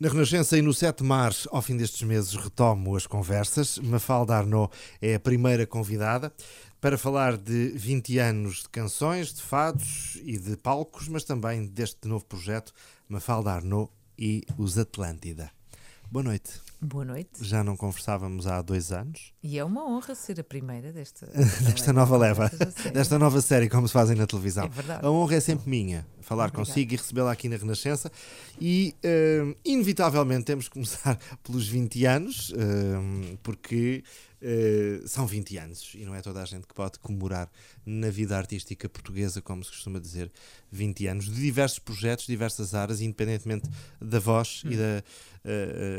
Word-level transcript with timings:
Na 0.00 0.08
Renascença 0.08 0.58
e 0.58 0.62
no 0.62 0.74
7 0.74 0.98
de 0.98 1.04
março, 1.04 1.48
ao 1.52 1.62
fim 1.62 1.76
destes 1.76 2.02
meses, 2.02 2.34
retomo 2.34 2.96
as 2.96 3.06
conversas. 3.06 3.78
Mafalda 3.78 4.34
Arnaud 4.34 4.68
é 5.00 5.14
a 5.14 5.20
primeira 5.20 5.68
convidada 5.68 6.34
para 6.80 6.98
falar 6.98 7.36
de 7.36 7.68
20 7.68 8.18
anos 8.18 8.62
de 8.62 8.68
canções, 8.70 9.32
de 9.32 9.40
fados 9.40 10.18
e 10.24 10.36
de 10.36 10.56
palcos, 10.56 11.06
mas 11.06 11.22
também 11.22 11.66
deste 11.66 12.08
novo 12.08 12.24
projeto, 12.24 12.72
Mafalda 13.08 13.52
Arnaud 13.52 13.88
e 14.18 14.42
os 14.58 14.76
Atlântida. 14.76 15.52
Boa 16.10 16.24
noite. 16.24 16.63
Boa 16.84 17.04
noite. 17.04 17.30
Já 17.40 17.64
não 17.64 17.78
conversávamos 17.78 18.46
há 18.46 18.60
dois 18.60 18.92
anos. 18.92 19.32
E 19.42 19.58
é 19.58 19.64
uma 19.64 19.88
honra 19.88 20.14
ser 20.14 20.38
a 20.38 20.44
primeira 20.44 20.92
desta, 20.92 21.24
desta 21.64 21.94
nova 21.94 22.14
leva, 22.18 22.50
desta 22.92 23.18
nova 23.18 23.40
série, 23.40 23.70
como 23.70 23.88
se 23.88 23.94
fazem 23.94 24.14
na 24.14 24.26
televisão. 24.26 24.66
É 24.66 24.68
verdade. 24.68 25.06
A 25.06 25.10
honra 25.10 25.36
é 25.36 25.40
sempre 25.40 25.70
minha, 25.70 26.06
falar 26.20 26.44
Obrigada. 26.48 26.66
consigo 26.66 26.92
e 26.92 26.96
recebê-la 26.96 27.32
aqui 27.32 27.48
na 27.48 27.56
Renascença. 27.56 28.12
E, 28.60 28.94
eh, 29.02 29.56
inevitavelmente, 29.64 30.44
temos 30.44 30.68
que 30.68 30.74
começar 30.74 31.18
pelos 31.42 31.66
20 31.66 32.04
anos, 32.04 32.52
eh, 32.54 33.36
porque 33.42 34.04
eh, 34.46 35.00
são 35.06 35.26
20 35.26 35.56
anos 35.56 35.92
e 35.94 36.04
não 36.04 36.14
é 36.14 36.20
toda 36.20 36.42
a 36.42 36.44
gente 36.44 36.66
que 36.66 36.74
pode 36.74 36.98
comemorar 36.98 37.50
na 37.86 38.10
vida 38.10 38.36
artística 38.36 38.86
portuguesa, 38.90 39.40
como 39.40 39.64
se 39.64 39.70
costuma 39.70 39.98
dizer, 39.98 40.30
20 40.70 41.06
anos, 41.06 41.24
de 41.24 41.40
diversos 41.40 41.78
projetos, 41.78 42.26
diversas 42.26 42.74
áreas, 42.74 43.00
independentemente 43.00 43.66
da 43.98 44.18
voz 44.18 44.62
e 44.66 44.76
da 44.76 45.02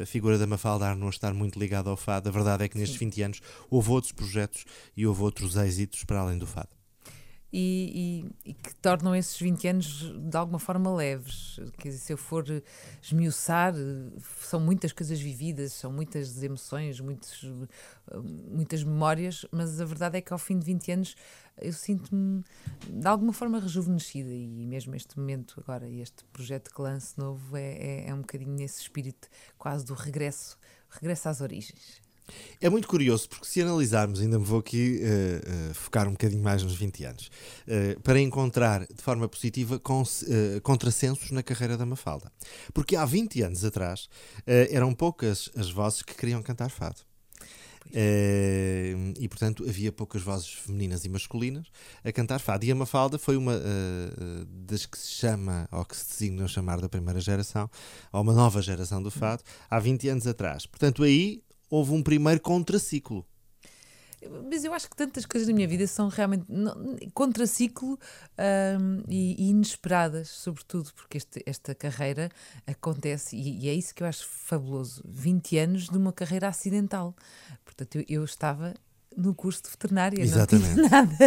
a 0.01 0.05
figura 0.05 0.39
da 0.39 0.47
Mafalda 0.47 0.87
Arnaud 0.87 1.13
estar 1.13 1.33
muito 1.33 1.59
ligada 1.59 1.89
ao 1.89 1.97
fado. 1.97 2.29
A 2.29 2.31
verdade 2.31 2.63
é 2.63 2.67
que 2.67 2.77
nestes 2.77 2.97
20 2.97 3.21
anos 3.21 3.41
houve 3.69 3.91
outros 3.91 4.11
projetos 4.11 4.65
e 4.97 5.05
houve 5.05 5.21
outros 5.21 5.55
êxitos 5.55 6.03
para 6.03 6.19
além 6.19 6.37
do 6.37 6.47
fado. 6.47 6.84
E, 7.57 8.25
e- 8.45 8.49
e 8.49 8.53
que 8.53 8.75
tornam 8.75 9.15
esses 9.15 9.39
20 9.39 9.65
anos 9.69 10.11
de 10.29 10.35
alguma 10.35 10.59
forma 10.59 10.93
leves. 10.93 11.57
Quer 11.77 11.87
dizer, 11.89 11.99
se 11.99 12.11
eu 12.11 12.17
for 12.17 12.43
esmiuçar, 13.01 13.73
são 14.41 14.59
muitas 14.59 14.91
coisas 14.91 15.19
vividas, 15.21 15.71
são 15.71 15.89
muitas 15.89 16.43
emoções, 16.43 16.99
muitos, 16.99 17.43
muitas 18.51 18.83
memórias, 18.83 19.45
mas 19.51 19.79
a 19.79 19.85
verdade 19.85 20.17
é 20.17 20.21
que 20.21 20.33
ao 20.33 20.39
fim 20.39 20.59
de 20.59 20.65
20 20.65 20.91
anos 20.91 21.15
eu 21.61 21.71
sinto-me 21.71 22.43
de 22.89 23.07
alguma 23.07 23.31
forma 23.31 23.57
rejuvenescida 23.59 24.29
e 24.29 24.65
mesmo 24.67 24.93
este 24.93 25.17
momento 25.17 25.55
agora, 25.65 25.87
este 25.89 26.25
projeto 26.33 26.73
que 26.73 26.81
lance 26.81 27.17
novo 27.17 27.55
é, 27.55 27.77
é, 27.77 28.09
é 28.09 28.13
um 28.13 28.19
bocadinho 28.19 28.51
nesse 28.51 28.81
espírito 28.81 29.29
quase 29.57 29.85
do 29.85 29.93
regresso, 29.93 30.57
regresso 30.89 31.29
às 31.29 31.39
origens. 31.39 32.01
É 32.59 32.69
muito 32.69 32.87
curioso 32.87 33.29
porque 33.29 33.45
se 33.45 33.61
analisarmos, 33.61 34.19
ainda 34.19 34.39
me 34.39 34.45
vou 34.45 34.59
aqui 34.59 34.99
eh, 35.01 35.41
eh, 35.69 35.73
focar 35.73 36.07
um 36.07 36.11
bocadinho 36.11 36.41
mais 36.43 36.63
nos 36.63 36.73
20 36.75 37.03
anos, 37.05 37.29
eh, 37.67 37.97
para 38.03 38.19
encontrar 38.19 38.85
de 38.87 39.01
forma 39.01 39.27
positiva 39.29 39.77
cons- 39.79 40.23
eh, 40.27 40.59
contrassensos 40.61 41.31
na 41.31 41.43
carreira 41.43 41.77
da 41.77 41.85
Mafalda. 41.85 42.31
Porque 42.73 42.95
há 42.95 43.05
20 43.05 43.41
anos 43.43 43.63
atrás 43.63 44.09
eram 44.47 44.93
poucas 44.93 45.49
as 45.55 45.69
vozes 45.69 46.01
que 46.01 46.15
queriam 46.15 46.41
cantar 46.41 46.69
fado. 46.69 47.01
Eh, 47.93 48.95
e 49.19 49.27
portanto 49.29 49.63
havia 49.67 49.91
poucas 49.91 50.21
vozes 50.21 50.49
femininas 50.49 51.05
e 51.05 51.09
masculinas 51.09 51.67
a 52.03 52.11
cantar 52.11 52.39
fado. 52.39 52.65
E 52.65 52.71
a 52.71 52.75
Mafalda 52.75 53.17
foi 53.19 53.37
uma 53.37 53.53
eh, 53.53 54.45
das 54.49 54.85
que 54.85 54.97
se 54.97 55.11
chama, 55.11 55.67
ou 55.71 55.85
que 55.85 55.95
se 55.95 56.09
designa 56.09 56.47
chamar 56.47 56.81
da 56.81 56.89
primeira 56.89 57.19
geração, 57.21 57.69
ou 58.11 58.21
uma 58.21 58.33
nova 58.33 58.61
geração 58.61 59.01
do 59.01 59.11
fado, 59.11 59.43
há 59.69 59.79
20 59.79 60.09
anos 60.09 60.25
atrás. 60.27 60.65
Portanto, 60.65 61.03
aí 61.03 61.43
houve 61.69 61.91
um 61.93 62.01
primeiro 62.03 62.39
contraciclo. 62.41 63.25
Mas 64.49 64.63
eu 64.63 64.73
acho 64.73 64.89
que 64.89 64.95
tantas 64.95 65.23
coisas 65.23 65.47
na 65.47 65.53
minha 65.53 65.67
vida 65.67 65.85
são 65.85 66.07
realmente 66.07 66.45
não- 66.49 66.97
contraciclo 67.13 67.99
hum, 68.79 69.03
e, 69.07 69.35
e 69.37 69.49
inesperadas, 69.49 70.29
sobretudo 70.29 70.91
porque 70.95 71.17
este- 71.17 71.43
esta 71.45 71.75
carreira 71.75 72.31
acontece, 72.65 73.35
e, 73.35 73.65
e 73.65 73.69
é 73.69 73.73
isso 73.73 73.93
que 73.93 74.01
eu 74.01 74.07
acho 74.07 74.27
fabuloso: 74.27 75.03
20 75.07 75.57
anos 75.59 75.89
de 75.89 75.97
uma 75.97 76.11
carreira 76.11 76.47
acidental. 76.47 77.15
Portanto, 77.63 77.97
eu, 77.97 78.05
eu 78.07 78.23
estava 78.25 78.73
no 79.15 79.35
curso 79.35 79.61
de 79.63 79.69
veterinária, 79.69 80.19
Exatamente. 80.21 80.75
não 80.75 80.75
tinha 80.75 80.89
nada, 80.89 81.17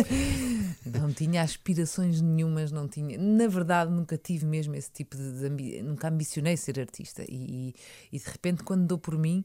não 1.00 1.12
tinha 1.12 1.42
aspirações 1.42 2.20
nenhumas, 2.20 2.72
não 2.72 2.88
tinha, 2.88 3.16
na 3.16 3.46
verdade, 3.46 3.92
nunca 3.92 4.18
tive 4.18 4.44
mesmo 4.44 4.74
esse 4.74 4.90
tipo 4.90 5.16
de, 5.16 5.38
de 5.38 5.46
ambi- 5.46 5.82
nunca 5.82 6.08
ambicionei 6.08 6.56
ser 6.56 6.80
artista. 6.80 7.22
E, 7.28 7.70
e- 7.70 7.74
e 8.12 8.18
de 8.18 8.24
repente, 8.28 8.64
quando 8.64 8.86
dou 8.86 8.98
por 8.98 9.16
mim, 9.16 9.44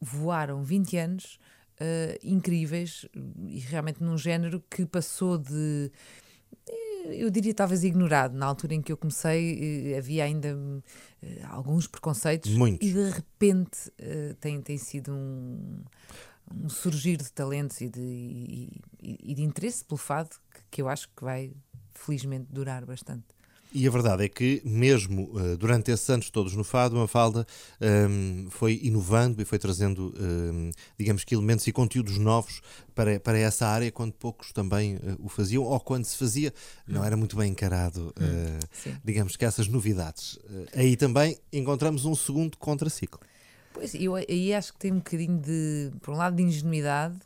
voaram 0.00 0.62
20 0.64 0.96
anos 0.96 1.38
eh, 1.78 2.18
incríveis 2.22 3.06
e 3.46 3.58
realmente 3.60 4.02
num 4.02 4.16
género 4.18 4.62
que 4.70 4.84
passou 4.86 5.36
de. 5.38 5.90
eh, 6.68 7.16
Eu 7.22 7.30
diria 7.30 7.54
talvez 7.54 7.82
ignorado. 7.84 8.34
Na 8.36 8.46
altura 8.46 8.74
em 8.74 8.82
que 8.82 8.92
eu 8.92 8.96
comecei, 8.96 9.92
eh, 9.92 9.98
havia 9.98 10.24
ainda 10.24 10.56
eh, 11.22 11.42
alguns 11.48 11.86
preconceitos. 11.86 12.52
Muitos. 12.54 12.86
E 12.88 12.92
de 12.92 13.10
repente 13.10 13.92
eh, 13.98 14.34
tem, 14.40 14.60
tem 14.60 14.78
sido 14.78 15.12
um, 15.12 15.82
um 16.54 16.68
surgir 16.68 17.16
de 17.16 17.32
talentos 17.32 17.80
e 17.80 17.88
de, 17.88 18.00
e- 18.00 18.80
e 19.02 19.34
de 19.34 19.42
interesse 19.42 19.84
pelo 19.84 19.98
fado 19.98 20.30
que, 20.52 20.60
que 20.70 20.82
eu 20.82 20.88
acho 20.88 21.08
que 21.16 21.22
vai 21.24 21.52
felizmente 21.94 22.46
durar 22.50 22.84
bastante. 22.86 23.24
E 23.72 23.86
a 23.86 23.90
verdade 23.90 24.24
é 24.24 24.28
que, 24.28 24.60
mesmo 24.64 25.30
eh, 25.38 25.56
durante 25.56 25.92
esses 25.92 26.08
anos 26.10 26.28
todos 26.28 26.54
no 26.54 26.64
Fado, 26.64 26.96
a 26.96 27.00
Mafalda 27.00 27.46
ehm, 27.80 28.48
foi 28.50 28.80
inovando 28.82 29.40
e 29.40 29.44
foi 29.44 29.60
trazendo, 29.60 30.12
ehm, 30.18 30.70
digamos 30.98 31.22
que, 31.22 31.34
elementos 31.34 31.66
e 31.68 31.72
conteúdos 31.72 32.18
novos 32.18 32.60
para, 32.96 33.20
para 33.20 33.38
essa 33.38 33.68
área, 33.68 33.92
quando 33.92 34.12
poucos 34.12 34.52
também 34.52 34.96
eh, 34.96 35.14
o 35.20 35.28
faziam, 35.28 35.62
ou 35.62 35.78
quando 35.78 36.04
se 36.04 36.16
fazia, 36.16 36.52
não 36.86 37.04
era 37.04 37.16
muito 37.16 37.36
bem 37.36 37.52
encarado, 37.52 38.12
Sim. 38.72 38.96
digamos 39.04 39.36
que 39.36 39.44
essas 39.44 39.68
novidades. 39.68 40.38
Aí 40.74 40.96
também 40.96 41.38
encontramos 41.52 42.04
um 42.04 42.14
segundo 42.14 42.56
contraciclo. 42.58 43.20
Pois, 43.72 43.94
eu 43.94 44.16
aí 44.16 44.52
acho 44.52 44.72
que 44.72 44.80
tem 44.80 44.92
um 44.92 44.96
bocadinho 44.96 45.38
de, 45.38 45.92
por 46.00 46.12
um 46.12 46.16
lado, 46.16 46.36
de 46.36 46.42
ingenuidade 46.42 47.16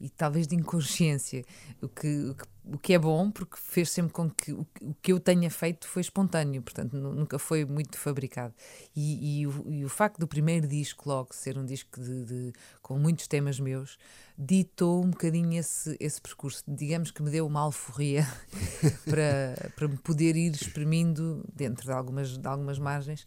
e 0.00 0.08
talvez 0.10 0.46
de 0.46 0.54
inconsciência, 0.54 1.44
o 1.80 1.88
que, 1.88 2.06
o 2.30 2.34
que, 2.34 2.44
o 2.74 2.78
que 2.78 2.92
é 2.94 2.98
bom, 2.98 3.30
porque 3.30 3.56
fez 3.56 3.90
sempre 3.90 4.12
com 4.12 4.28
que 4.30 4.52
o, 4.52 4.66
o 4.82 4.94
que 5.00 5.12
eu 5.12 5.20
tenha 5.20 5.50
feito 5.50 5.86
foi 5.88 6.02
espontâneo, 6.02 6.62
portanto, 6.62 6.94
nu- 6.96 7.12
nunca 7.12 7.38
foi 7.38 7.64
muito 7.64 7.96
fabricado. 7.98 8.52
E, 8.94 9.40
e 9.40 9.46
o, 9.46 9.64
e 9.72 9.84
o 9.84 9.88
facto 9.88 10.18
do 10.18 10.26
primeiro 10.26 10.66
disco, 10.66 11.08
logo, 11.08 11.34
ser 11.34 11.56
um 11.58 11.64
disco 11.64 12.00
de, 12.00 12.24
de- 12.24 12.52
com 12.82 12.98
muitos 12.98 13.26
temas 13.26 13.58
meus, 13.60 13.98
ditou 14.38 15.02
um 15.04 15.10
bocadinho 15.10 15.58
esse, 15.58 15.96
esse 16.00 16.20
percurso. 16.20 16.62
Digamos 16.68 17.10
que 17.10 17.22
me 17.22 17.30
deu 17.30 17.46
uma 17.46 17.60
alforria 17.60 18.26
para, 19.04 19.70
para 19.74 19.88
me 19.88 19.96
poder 19.98 20.36
ir 20.36 20.52
exprimindo 20.54 21.44
dentro 21.54 21.84
de 21.86 21.92
algumas, 21.92 22.36
de 22.36 22.46
algumas 22.48 22.78
margens. 22.78 23.24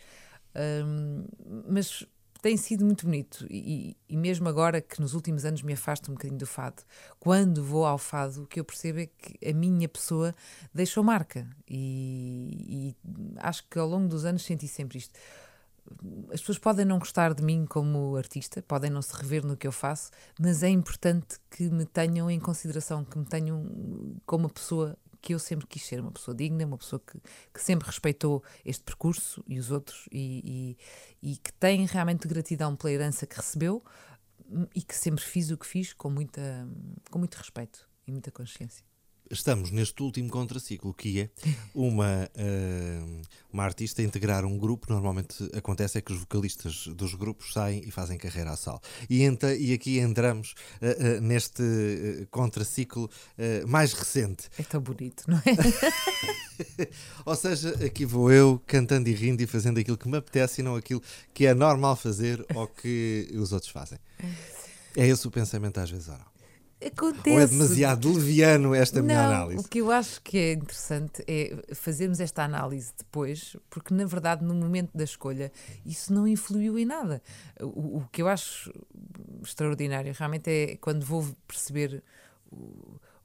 Hum, 0.55 1.25
mas 1.69 2.05
tem 2.41 2.55
sido 2.55 2.85
muito 2.85 3.05
bonito 3.05 3.45
e, 3.49 3.97
e 4.07 4.17
mesmo 4.17 4.47
agora 4.47 4.81
que 4.81 5.01
nos 5.01 5.13
últimos 5.13 5.43
anos 5.45 5.61
me 5.61 5.73
afasto 5.73 6.09
um 6.09 6.13
bocadinho 6.13 6.39
do 6.39 6.47
fado, 6.47 6.83
quando 7.19 7.63
vou 7.63 7.85
ao 7.85 7.97
fado, 7.97 8.43
o 8.43 8.47
que 8.47 8.59
eu 8.59 8.65
percebo 8.65 8.99
é 8.99 9.07
que 9.07 9.47
a 9.47 9.53
minha 9.53 9.89
pessoa 9.89 10.33
deixou 10.73 11.03
marca 11.03 11.47
e, 11.67 12.95
e 13.05 13.35
acho 13.37 13.67
que 13.69 13.77
ao 13.77 13.87
longo 13.87 14.07
dos 14.07 14.25
anos 14.25 14.43
senti 14.43 14.67
sempre 14.67 14.97
isto. 14.97 15.19
As 16.31 16.39
pessoas 16.39 16.59
podem 16.59 16.85
não 16.85 16.99
gostar 16.99 17.33
de 17.33 17.43
mim 17.43 17.65
como 17.65 18.15
artista, 18.15 18.61
podem 18.61 18.91
não 18.91 19.01
se 19.01 19.15
rever 19.15 19.43
no 19.45 19.57
que 19.57 19.65
eu 19.65 19.71
faço, 19.71 20.11
mas 20.39 20.61
é 20.61 20.69
importante 20.69 21.37
que 21.49 21.63
me 21.63 21.85
tenham 21.85 22.29
em 22.29 22.39
consideração, 22.39 23.03
que 23.03 23.17
me 23.17 23.25
tenham 23.25 23.65
como 24.25 24.43
uma 24.43 24.49
pessoa 24.49 24.95
que 25.21 25.33
eu 25.33 25.39
sempre 25.39 25.67
quis 25.67 25.83
ser, 25.85 25.99
uma 25.99 26.11
pessoa 26.11 26.35
digna, 26.35 26.65
uma 26.65 26.77
pessoa 26.77 26.99
que, 26.99 27.19
que 27.53 27.61
sempre 27.61 27.87
respeitou 27.87 28.43
este 28.65 28.83
percurso 28.83 29.43
e 29.47 29.59
os 29.59 29.71
outros 29.71 30.07
e, 30.11 30.77
e, 31.21 31.31
e 31.31 31.37
que 31.37 31.53
tem 31.53 31.85
realmente 31.85 32.27
gratidão 32.27 32.75
pela 32.75 32.91
herança 32.91 33.27
que 33.27 33.35
recebeu 33.35 33.83
hum, 34.49 34.65
e 34.75 34.81
que 34.81 34.95
sempre 34.95 35.23
fiz 35.23 35.51
o 35.51 35.57
que 35.57 35.65
fiz 35.65 35.93
com, 35.93 36.09
muita, 36.09 36.67
com 37.11 37.19
muito 37.19 37.35
respeito 37.35 37.87
e 38.07 38.11
muita 38.11 38.31
consciência. 38.31 38.88
Estamos 39.31 39.69
neste 39.69 40.01
último 40.01 40.27
contraciclo, 40.29 40.91
que 40.91 41.21
é 41.21 41.29
uma, 41.75 42.27
eh, 42.35 42.99
uma 43.53 43.63
artista 43.63 44.01
integrar 44.01 44.43
um 44.43 44.57
grupo. 44.57 44.91
Normalmente 44.91 45.47
acontece 45.53 45.99
é 45.99 46.01
que 46.01 46.11
os 46.11 46.19
vocalistas 46.19 46.87
dos 46.87 47.13
grupos 47.13 47.53
saem 47.53 47.83
e 47.87 47.91
fazem 47.91 48.17
carreira 48.17 48.49
à 48.49 48.57
sala. 48.57 48.81
E, 49.07 49.21
enta- 49.23 49.53
e 49.55 49.71
aqui 49.71 49.99
entramos 49.99 50.55
eh, 50.81 50.97
eh, 50.99 51.19
neste 51.21 51.61
eh, 51.61 52.27
contraciclo 52.31 53.07
mais 53.67 53.93
recente. 53.93 54.49
É 54.57 54.63
tão 54.63 54.81
bonito, 54.81 55.25
não 55.27 55.37
é? 55.37 55.43
Ou 57.23 57.35
seja, 57.35 57.69
aqui 57.85 58.05
vou 58.05 58.31
eu 58.31 58.59
cantando 58.65 59.09
e 59.09 59.13
rindo 59.13 59.43
e 59.43 59.47
fazendo 59.47 59.79
aquilo 59.79 59.97
que 59.97 60.09
me 60.09 60.17
apetece 60.17 60.61
e 60.61 60.63
não 60.63 60.75
aquilo 60.75 61.03
que 61.35 61.45
é 61.45 61.53
normal 61.53 61.95
fazer 61.95 62.43
ou 62.55 62.67
que 62.67 63.29
os 63.35 63.51
outros 63.51 63.71
fazem. 63.71 63.99
É 64.97 65.05
esse 65.07 65.27
o 65.27 65.31
pensamento 65.31 65.77
às 65.79 65.89
vezes, 65.91 66.07
ou 66.07 66.15
não? 66.17 66.38
Acontece. 66.85 67.29
Ou 67.31 67.39
é 67.39 67.45
demasiado 67.47 68.13
leviano 68.13 68.73
esta 68.73 69.01
minha 69.01 69.21
não, 69.21 69.35
análise? 69.35 69.59
O 69.59 69.67
que 69.67 69.79
eu 69.79 69.91
acho 69.91 70.21
que 70.21 70.37
é 70.37 70.53
interessante 70.53 71.23
é 71.27 71.75
fazermos 71.75 72.21
esta 72.21 72.43
análise 72.43 72.93
depois, 72.97 73.57
porque 73.69 73.93
na 73.93 74.05
verdade, 74.05 74.45
no 74.45 74.53
momento 74.53 74.91
da 74.95 75.03
escolha, 75.03 75.51
isso 75.85 76.13
não 76.13 76.25
influiu 76.25 76.79
em 76.79 76.85
nada. 76.85 77.21
O, 77.59 77.97
o 77.97 78.07
que 78.11 78.21
eu 78.21 78.29
acho 78.29 78.71
extraordinário 79.43 80.13
realmente 80.17 80.49
é 80.49 80.77
quando 80.77 81.05
vou 81.05 81.27
perceber 81.45 82.01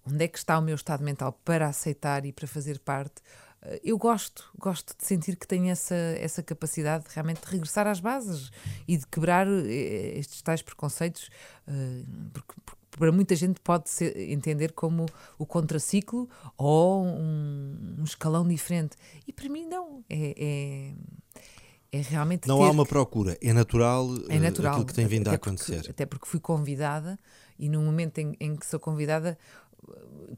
onde 0.05 0.25
é 0.25 0.29
que 0.29 0.39
está 0.39 0.59
o 0.59 0.63
meu 0.63 0.75
estado 0.75 1.03
mental 1.03 1.33
para 1.45 1.69
aceitar 1.69 2.27
e 2.27 2.33
para 2.33 2.47
fazer 2.47 2.79
parte. 2.81 3.23
Uh, 3.63 3.81
eu 3.83 3.97
gosto, 3.97 4.51
gosto 4.59 4.97
de 4.99 5.05
sentir 5.05 5.37
que 5.37 5.47
tenho 5.47 5.71
essa, 5.71 5.95
essa 5.95 6.43
capacidade 6.43 7.05
de 7.05 7.15
realmente 7.15 7.41
regressar 7.45 7.87
às 7.87 8.01
bases 8.01 8.51
e 8.87 8.97
de 8.97 9.07
quebrar 9.07 9.47
estes 9.49 10.43
tais 10.43 10.61
preconceitos, 10.61 11.31
uh, 11.69 12.31
porque, 12.33 12.55
porque 12.67 12.84
para 12.99 13.13
muita 13.13 13.35
gente 13.35 13.61
pode 13.61 13.91
ser, 13.91 14.17
entender 14.31 14.73
como 14.73 15.07
o 15.39 15.47
contraciclo 15.47 16.29
ou 16.57 17.05
um, 17.05 17.97
um, 17.99 18.05
escalão 18.05 18.47
diferente. 18.47 18.97
E 19.27 19.33
para 19.33 19.49
mim, 19.49 19.67
não. 19.67 20.05
É, 20.09 20.35
é, 20.37 21.99
é 21.99 22.01
realmente. 22.01 22.47
Não 22.47 22.63
há 22.63 22.71
uma 22.71 22.87
procura, 22.87 23.37
é 23.41 23.53
natural, 23.53 24.09
é 24.29 24.39
natural 24.39 24.73
aquilo 24.73 24.87
que 24.87 24.95
tem 24.95 25.07
vindo 25.07 25.29
a 25.29 25.35
acontecer. 25.35 25.77
Porque, 25.77 25.91
até 25.91 26.07
porque 26.07 26.27
fui 26.27 26.41
convidada 26.41 27.19
e 27.59 27.69
no 27.69 27.81
momento 27.83 28.19
em, 28.19 28.37
em 28.41 28.57
que 28.57 28.67
sou 28.67 28.81
convidada, 28.81 29.39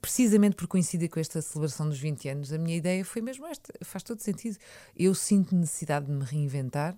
precisamente 0.01 0.57
por 0.57 0.67
coincidir 0.67 1.09
com 1.09 1.21
esta 1.21 1.41
celebração 1.41 1.89
dos 1.89 1.99
20 1.99 2.29
anos, 2.29 2.53
a 2.53 2.59
minha 2.59 2.77
ideia 2.77 3.05
foi 3.05 3.23
mesmo 3.23 3.47
esta. 3.47 3.73
Faz 3.83 4.03
todo 4.03 4.21
sentido. 4.21 4.57
Eu 4.97 5.15
sinto 5.15 5.55
necessidade 5.55 6.07
de 6.07 6.13
me 6.13 6.25
reinventar. 6.25 6.97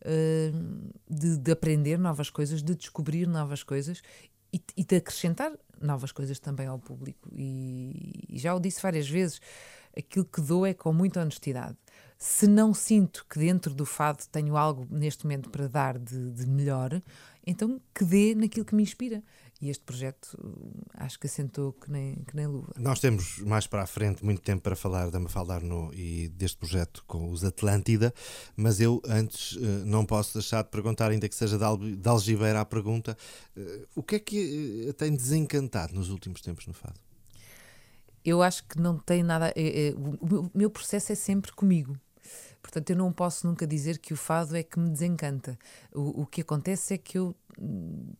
Uh, 0.00 0.92
de, 1.10 1.36
de, 1.38 1.50
aprender 1.50 1.98
novas 1.98 2.30
coisas, 2.30 2.62
de 2.62 2.76
descobrir 2.76 3.26
novas 3.26 3.64
coisas 3.64 4.00
e, 4.76 4.84
de 4.84 4.96
acrescentar 4.96 5.52
novas 5.80 6.12
coisas 6.12 6.38
também 6.38 6.66
ao 6.66 6.78
público. 6.78 7.28
E, 7.32 8.24
e, 8.28 8.38
já 8.38 8.54
o 8.54 8.60
disse 8.60 8.82
várias 8.82 9.08
vezes: 9.08 9.40
aquilo 9.96 10.24
que 10.24 10.40
dou 10.40 10.66
é 10.66 10.74
com 10.74 10.92
muita 10.92 11.20
honestidade. 11.20 11.76
Se 12.16 12.48
não 12.48 12.74
sinto 12.74 13.24
que 13.30 13.38
dentro 13.38 13.72
do 13.72 13.86
fado 13.86 14.24
tenho 14.32 14.56
algo 14.56 14.86
neste 14.90 15.24
momento 15.24 15.50
para 15.50 15.68
dar 15.68 15.98
de, 15.98 16.32
de 16.32 16.46
melhor, 16.46 17.00
então 17.46 17.80
que 17.94 18.04
dê 18.04 18.34
naquilo 18.34 18.64
que 18.64 18.74
me 18.74 18.82
inspira. 18.82 19.22
E 19.60 19.70
este 19.70 19.82
projeto 19.84 20.38
acho 20.94 21.18
que 21.18 21.26
assentou 21.26 21.72
que 21.72 21.90
nem, 21.90 22.14
que 22.24 22.36
nem 22.36 22.46
luva. 22.46 22.72
Nós 22.76 23.00
temos 23.00 23.38
mais 23.40 23.66
para 23.66 23.82
a 23.82 23.86
frente 23.86 24.24
muito 24.24 24.40
tempo 24.40 24.62
para 24.62 24.76
falar 24.76 25.10
da 25.10 25.18
Mafalda 25.18 25.54
Arnaud 25.54 25.96
e 25.96 26.28
deste 26.28 26.56
projeto 26.58 27.02
com 27.08 27.30
os 27.30 27.42
Atlântida, 27.42 28.14
mas 28.56 28.80
eu 28.80 29.02
antes 29.04 29.56
eh, 29.56 29.84
não 29.84 30.06
posso 30.06 30.34
deixar 30.34 30.62
de 30.62 30.70
perguntar, 30.70 31.10
ainda 31.10 31.28
que 31.28 31.34
seja 31.34 31.58
de 31.58 32.08
algibeira 32.08 32.60
a 32.60 32.64
pergunta, 32.64 33.16
eh, 33.56 33.86
o 33.96 34.02
que 34.02 34.14
é 34.14 34.18
que 34.20 34.86
eh, 34.88 34.92
tem 34.92 35.14
desencantado 35.14 35.92
nos 35.92 36.08
últimos 36.08 36.40
tempos 36.40 36.66
no 36.68 36.72
Fado? 36.72 37.00
Eu 38.24 38.42
acho 38.42 38.64
que 38.64 38.78
não 38.78 38.98
tem 38.98 39.22
nada. 39.22 39.52
É, 39.56 39.88
é, 39.88 39.94
o 39.94 40.50
meu 40.54 40.70
processo 40.70 41.12
é 41.12 41.14
sempre 41.14 41.50
comigo. 41.52 41.98
Portanto, 42.60 42.90
eu 42.90 42.96
não 42.96 43.12
posso 43.12 43.46
nunca 43.46 43.66
dizer 43.66 43.98
que 43.98 44.12
o 44.12 44.16
fado 44.16 44.56
é 44.56 44.62
que 44.62 44.78
me 44.78 44.90
desencanta. 44.90 45.58
O, 45.94 46.22
o 46.22 46.26
que 46.26 46.42
acontece 46.42 46.94
é 46.94 46.98
que 46.98 47.16
eu 47.16 47.34
hum, 47.58 48.12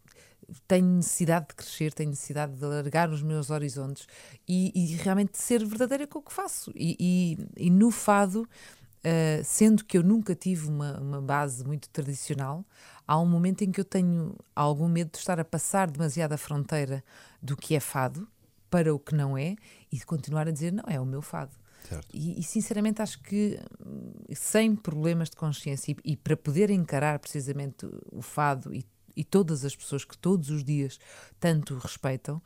tenho 0.67 0.87
necessidade 0.87 1.49
de 1.49 1.55
crescer, 1.55 1.93
tenho 1.93 2.11
necessidade 2.11 2.55
de 2.55 2.65
alargar 2.65 3.11
os 3.11 3.23
meus 3.23 3.51
horizontes 3.51 4.07
e, 4.49 4.73
e 4.75 4.97
realmente 4.97 5.37
ser 5.39 5.65
verdadeira 5.65 6.07
com 6.07 6.19
o 6.19 6.23
que 6.23 6.33
faço. 6.33 6.73
E, 6.75 6.97
e, 6.99 7.67
e 7.67 7.71
no 7.71 7.91
fado, 7.91 8.43
uh, 8.43 9.45
sendo 9.45 9.85
que 9.85 9.99
eu 9.99 10.03
nunca 10.03 10.35
tive 10.35 10.69
uma, 10.69 10.99
uma 11.01 11.21
base 11.21 11.65
muito 11.65 11.89
tradicional, 11.91 12.65
há 13.07 13.19
um 13.19 13.27
momento 13.27 13.63
em 13.63 13.71
que 13.71 13.81
eu 13.81 13.85
tenho 13.85 14.37
algum 14.55 14.89
medo 14.89 15.13
de 15.13 15.19
estar 15.19 15.39
a 15.39 15.45
passar 15.45 15.91
demasiado 15.91 16.33
a 16.33 16.39
fronteira 16.39 17.05
do 17.43 17.57
que 17.57 17.75
é 17.75 17.81
fado 17.81 18.27
para 18.71 18.95
o 18.95 18.99
que 18.99 19.15
não 19.15 19.37
é 19.37 19.57
e 19.91 19.97
de 19.97 20.07
continuar 20.07 20.47
a 20.49 20.51
dizer 20.51 20.73
não, 20.73 20.85
é 20.87 21.01
o 21.01 21.07
meu 21.07 21.23
fado. 21.23 21.53
E, 22.13 22.39
e, 22.39 22.43
sinceramente 22.43 23.01
acho 23.01 23.19
que 23.23 23.59
sem 24.35 24.77
problemas 24.77 25.31
de 25.31 25.37
consciência 25.37 25.93
e, 25.93 26.13
e 26.13 26.17
para 26.17 26.37
poder 26.37 26.69
encarar 26.69 27.19
precisamente 27.19 27.89
o 28.13 28.21
fado 28.21 28.75
e 28.75 28.85
e 29.19 29.25
todas 29.25 29.65
as 29.65 29.75
pessoas 29.75 30.05
que 30.05 30.17
todos 30.17 30.49
os 30.49 30.63
dias 30.63 30.99
tanto 31.41 31.77
respeitam, 31.77 32.41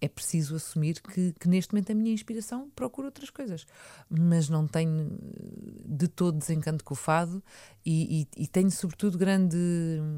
é 0.00 0.08
preciso 0.08 0.56
assumir 0.56 1.00
que, 1.00 1.34
que, 1.38 1.48
neste 1.48 1.74
momento 1.74 1.92
a 1.92 1.94
minha 1.94 2.12
inspiração 2.12 2.70
procura 2.74 3.08
outras 3.08 3.30
coisas. 3.30 3.66
Mas 4.08 4.48
não 4.48 4.66
tenho 4.66 5.18
de 5.84 6.08
todo 6.08 6.38
desencanto 6.38 6.84
com 6.84 6.94
o 6.94 6.96
fado 6.96 7.42
e, 7.84 8.26
e, 8.36 8.44
e 8.44 8.46
tenho, 8.46 8.70
sobretudo, 8.70 9.18
grande, 9.18 9.58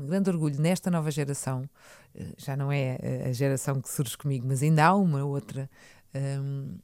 grande 0.06 0.31
orgulho 0.31 0.60
nesta 0.60 0.90
nova 0.90 1.10
geração. 1.10 1.69
Eh, 2.14 2.34
já 2.37 2.56
não 2.56 2.70
é 2.70 3.26
a 3.28 3.32
geração 3.32 3.81
que 3.81 3.88
surge 3.88 4.16
comigo, 4.16 4.46
mas 4.46 4.62
ainda 4.62 4.87
há 4.87 4.94
uma 4.94 5.25
outra. 5.25 5.69
Um, 6.14 6.78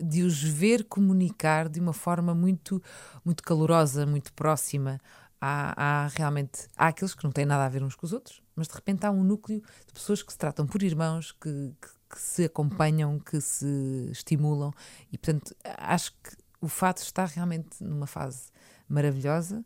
de 0.00 0.22
os 0.22 0.42
ver 0.42 0.84
comunicar 0.84 1.68
de 1.68 1.80
uma 1.80 1.92
forma 1.92 2.34
muito, 2.34 2.80
muito 3.24 3.42
calorosa, 3.42 4.06
muito 4.06 4.32
próxima, 4.32 5.00
há, 5.40 6.04
há, 6.04 6.06
realmente 6.08 6.68
há 6.76 6.88
aqueles 6.88 7.14
que 7.14 7.24
não 7.24 7.32
têm 7.32 7.44
nada 7.44 7.64
a 7.64 7.68
ver 7.68 7.82
uns 7.82 7.94
com 7.94 8.06
os 8.06 8.12
outros, 8.12 8.42
mas 8.58 8.68
de 8.68 8.74
repente 8.74 9.06
há 9.06 9.10
um 9.10 9.22
núcleo 9.22 9.62
de 9.86 9.92
pessoas 9.92 10.22
que 10.22 10.32
se 10.32 10.38
tratam 10.38 10.66
por 10.66 10.82
irmãos, 10.82 11.32
que, 11.32 11.72
que, 11.80 11.88
que 12.10 12.20
se 12.20 12.44
acompanham, 12.44 13.18
que 13.18 13.40
se 13.40 14.08
estimulam, 14.10 14.72
e 15.12 15.16
portanto 15.16 15.54
acho 15.64 16.12
que 16.12 16.36
o 16.60 16.68
fato 16.68 16.98
está 16.98 17.24
realmente 17.24 17.82
numa 17.82 18.06
fase 18.06 18.50
maravilhosa. 18.88 19.62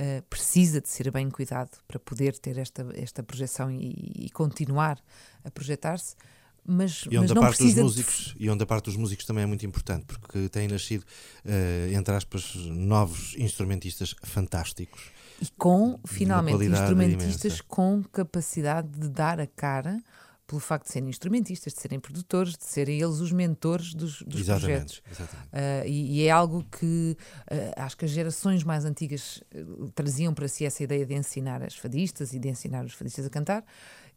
Uh, 0.00 0.22
precisa 0.30 0.80
de 0.80 0.88
ser 0.88 1.10
bem 1.10 1.28
cuidado 1.28 1.76
para 1.86 1.98
poder 1.98 2.38
ter 2.38 2.56
esta, 2.56 2.88
esta 2.94 3.22
projeção 3.22 3.70
e, 3.70 4.24
e 4.24 4.30
continuar 4.30 4.98
a 5.44 5.50
projetar-se, 5.50 6.16
mas, 6.64 7.04
e 7.10 7.18
onde 7.18 7.28
mas 7.28 7.30
a 7.32 7.34
parte 7.34 7.56
precisa 7.56 7.82
dos 7.82 7.96
músicos 7.96 8.34
de... 8.34 8.44
e 8.44 8.48
onde 8.50 8.62
a 8.62 8.66
parte 8.66 8.84
dos 8.86 8.96
músicos 8.96 9.26
também 9.26 9.44
é 9.44 9.46
muito 9.46 9.66
importante 9.66 10.06
porque 10.06 10.48
têm 10.48 10.68
nascido 10.68 11.02
uh, 11.02 11.92
entre 11.92 12.14
aspas 12.14 12.54
novos 12.54 13.34
instrumentistas 13.36 14.14
fantásticos 14.22 15.10
e 15.40 15.48
com 15.56 15.98
finalmente 16.04 16.64
instrumentistas 16.64 17.52
imensa. 17.52 17.64
com 17.66 18.02
capacidade 18.12 18.88
de 18.88 19.08
dar 19.08 19.40
a 19.40 19.46
cara 19.46 20.02
pelo 20.50 20.60
facto 20.60 20.86
de 20.86 20.92
serem 20.92 21.08
instrumentistas, 21.08 21.72
de 21.72 21.80
serem 21.80 22.00
produtores, 22.00 22.56
de 22.56 22.64
serem 22.64 23.00
eles 23.00 23.20
os 23.20 23.30
mentores 23.30 23.94
dos, 23.94 24.20
dos 24.22 24.40
exatamente, 24.40 25.00
projetos. 25.00 25.02
Exatamente. 25.08 25.46
Uh, 25.52 25.86
e, 25.86 26.18
e, 26.18 26.26
é 26.26 26.30
algo 26.30 26.64
que 26.64 27.16
uh, 27.52 27.72
acho 27.76 27.96
que 27.96 28.04
as 28.04 28.10
gerações 28.10 28.64
mais 28.64 28.84
antigas 28.84 29.40
uh, 29.54 29.88
traziam 29.94 30.34
para 30.34 30.48
si 30.48 30.64
essa 30.64 30.82
ideia 30.82 31.06
de 31.06 31.14
ensinar 31.14 31.62
as 31.62 31.76
fadistas 31.76 32.32
e 32.32 32.38
de 32.40 32.48
ensinar 32.48 32.84
os 32.84 32.94
fadistas 32.94 33.26
a 33.26 33.30
cantar 33.30 33.64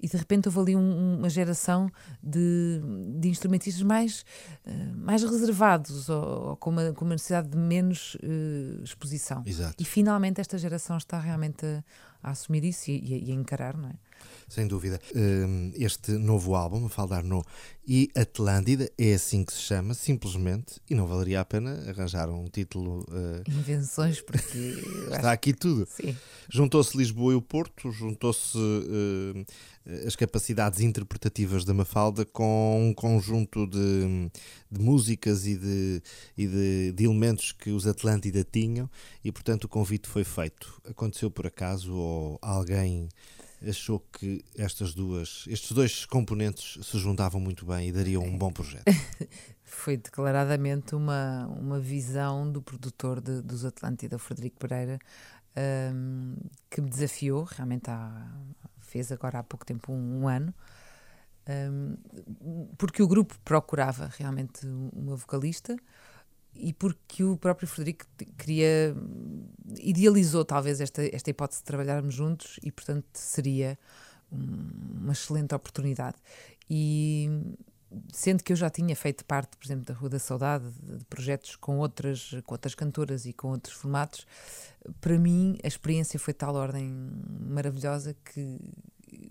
e 0.03 0.07
de 0.07 0.17
repente 0.17 0.49
houve 0.49 0.59
ali 0.59 0.75
um, 0.75 1.17
uma 1.17 1.29
geração 1.29 1.89
de, 2.21 2.81
de 3.17 3.29
instrumentistas 3.29 3.81
mais, 3.81 4.25
uh, 4.67 4.97
mais 4.97 5.23
reservados 5.23 6.09
ou, 6.09 6.49
ou, 6.49 6.57
com, 6.57 6.71
uma, 6.71 6.91
com 6.91 7.05
uma 7.05 7.15
necessidade 7.15 7.47
de 7.47 7.57
menos 7.57 8.15
uh, 8.15 8.83
exposição. 8.83 9.41
Exato. 9.45 9.81
E 9.81 9.85
finalmente 9.85 10.41
esta 10.41 10.57
geração 10.57 10.97
está 10.97 11.17
realmente 11.17 11.65
a, 11.65 11.83
a 12.21 12.31
assumir 12.31 12.65
isso 12.65 12.91
e, 12.91 13.23
e, 13.23 13.31
a 13.31 13.33
encarar, 13.33 13.77
não 13.77 13.89
é? 13.89 13.93
Sem 14.47 14.67
dúvida. 14.67 14.99
Hum, 15.15 15.71
este 15.75 16.11
novo 16.11 16.55
álbum, 16.55 16.87
Faldar 16.87 17.23
No 17.23 17.43
e 17.85 18.09
Atlântida, 18.15 18.89
é 18.97 19.13
assim 19.13 19.43
que 19.43 19.51
se 19.51 19.59
chama, 19.59 19.93
simplesmente, 19.93 20.79
e 20.89 20.95
não 20.95 21.05
valeria 21.05 21.41
a 21.41 21.45
pena 21.45 21.83
arranjar 21.89 22.29
um 22.29 22.45
título. 22.45 23.01
Uh... 23.09 23.43
Invenções, 23.49 24.21
porque. 24.21 24.81
Está 25.11 25.33
aqui 25.33 25.53
tudo. 25.53 25.87
Juntou-se 26.49 26.97
Lisboa 26.97 27.33
e 27.33 27.35
o 27.35 27.41
Porto, 27.41 27.91
juntou-se 27.91 28.57
uh, 28.57 29.45
as 30.07 30.15
capacidades 30.15 30.79
interpretativas 30.79 31.65
da 31.65 31.73
Mafalda 31.73 32.23
com 32.25 32.89
um 32.89 32.93
conjunto 32.93 33.67
de, 33.67 34.29
de 34.71 34.81
músicas 34.81 35.45
e, 35.45 35.57
de, 35.57 36.01
e 36.37 36.47
de, 36.47 36.91
de, 36.93 37.03
elementos 37.03 37.51
que 37.51 37.69
os 37.71 37.85
Atlântida 37.85 38.45
tinham, 38.49 38.89
e 39.23 39.31
portanto 39.31 39.65
o 39.65 39.67
convite 39.67 40.07
foi 40.07 40.23
feito. 40.23 40.81
Aconteceu 40.89 41.29
por 41.29 41.45
acaso 41.47 41.93
ou 41.93 42.39
alguém 42.41 43.09
achou 43.67 43.99
que 44.11 44.43
estas 44.57 44.93
duas, 44.93 45.45
estes 45.47 45.71
dois 45.71 46.05
componentes 46.05 46.85
se 46.85 46.97
juntavam 46.97 47.39
muito 47.39 47.65
bem 47.65 47.89
e 47.89 47.91
dariam 47.91 48.23
um 48.23 48.37
bom 48.37 48.51
projeto? 48.51 48.85
Foi 49.63 49.97
declaradamente 49.97 50.95
uma, 50.95 51.47
uma 51.47 51.79
visão 51.79 52.49
do 52.51 52.61
produtor 52.61 53.19
de, 53.19 53.41
dos 53.41 53.65
Atlântida, 53.65 54.19
Frederico 54.19 54.57
Pereira, 54.59 54.99
um, 55.93 56.35
que 56.69 56.81
me 56.81 56.89
desafiou, 56.89 57.43
realmente 57.43 57.89
há, 57.89 58.31
fez 58.79 59.11
agora 59.11 59.39
há 59.39 59.43
pouco 59.43 59.65
tempo, 59.65 59.91
um, 59.91 60.21
um 60.21 60.27
ano, 60.27 60.53
um, 61.49 61.97
porque 62.77 63.01
o 63.01 63.07
grupo 63.07 63.35
procurava 63.43 64.11
realmente 64.17 64.65
uma 64.65 65.15
vocalista 65.15 65.75
e 66.55 66.73
porque 66.73 67.23
o 67.23 67.37
próprio 67.37 67.67
Frederico 67.67 68.05
queria 68.37 68.95
idealizou 69.79 70.45
talvez 70.45 70.79
esta, 70.79 71.03
esta 71.15 71.29
hipótese 71.29 71.61
de 71.61 71.65
trabalharmos 71.65 72.13
juntos 72.13 72.59
e 72.61 72.71
portanto 72.71 73.05
seria 73.13 73.77
um, 74.31 74.69
uma 75.01 75.13
excelente 75.13 75.53
oportunidade. 75.55 76.17
E 76.69 77.29
sendo 78.11 78.43
que 78.43 78.51
eu 78.51 78.55
já 78.55 78.69
tinha 78.69 78.95
feito 78.95 79.23
parte 79.25 79.55
por 79.55 79.65
exemplo 79.65 79.85
da 79.85 79.93
Rua 79.93 80.09
da 80.09 80.19
Saudade 80.19 80.65
de 80.81 81.05
projetos 81.05 81.55
com 81.55 81.77
outras 81.77 82.31
com 82.43 82.53
outras 82.55 82.73
cantoras 82.73 83.25
e 83.25 83.33
com 83.33 83.49
outros 83.49 83.75
formatos 83.75 84.25
para 84.99 85.17
mim 85.19 85.57
a 85.63 85.67
experiência 85.67 86.19
foi 86.19 86.33
de 86.33 86.39
tal 86.39 86.55
ordem 86.55 86.89
maravilhosa 86.89 88.15
que 88.25 88.59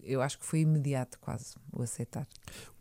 eu 0.02 0.22
acho 0.22 0.38
que 0.38 0.44
foi 0.44 0.60
imediato 0.60 1.18
quase 1.20 1.54
o 1.72 1.82
aceitar. 1.82 2.26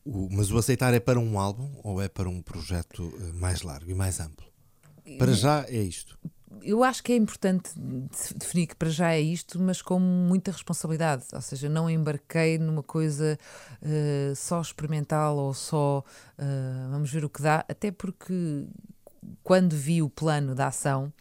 O, 0.03 0.29
mas 0.31 0.51
o 0.51 0.57
aceitar 0.57 0.93
é 0.93 0.99
para 0.99 1.19
um 1.19 1.39
álbum 1.39 1.69
ou 1.83 2.01
é 2.01 2.07
para 2.07 2.27
um 2.27 2.41
projeto 2.41 3.13
eh, 3.19 3.31
mais 3.33 3.61
largo 3.61 3.89
e 3.89 3.93
mais 3.93 4.19
amplo? 4.19 4.45
Para 5.17 5.33
já 5.33 5.65
é 5.67 5.81
isto. 5.81 6.17
Eu 6.63 6.83
acho 6.83 7.01
que 7.01 7.13
é 7.13 7.15
importante 7.15 7.71
definir 8.35 8.67
que 8.67 8.75
para 8.75 8.89
já 8.89 9.13
é 9.13 9.21
isto, 9.21 9.59
mas 9.59 9.81
com 9.81 9.99
muita 9.99 10.51
responsabilidade. 10.51 11.23
Ou 11.33 11.41
seja, 11.41 11.69
não 11.69 11.89
embarquei 11.89 12.57
numa 12.57 12.83
coisa 12.83 13.37
uh, 13.81 14.35
só 14.35 14.61
experimental 14.61 15.37
ou 15.37 15.53
só 15.53 16.03
uh, 16.37 16.91
vamos 16.91 17.11
ver 17.11 17.23
o 17.23 17.29
que 17.29 17.41
dá, 17.41 17.65
até 17.67 17.89
porque 17.89 18.65
quando 19.43 19.75
vi 19.75 20.01
o 20.01 20.09
plano 20.09 20.53
da 20.53 20.67
ação, 20.67 21.11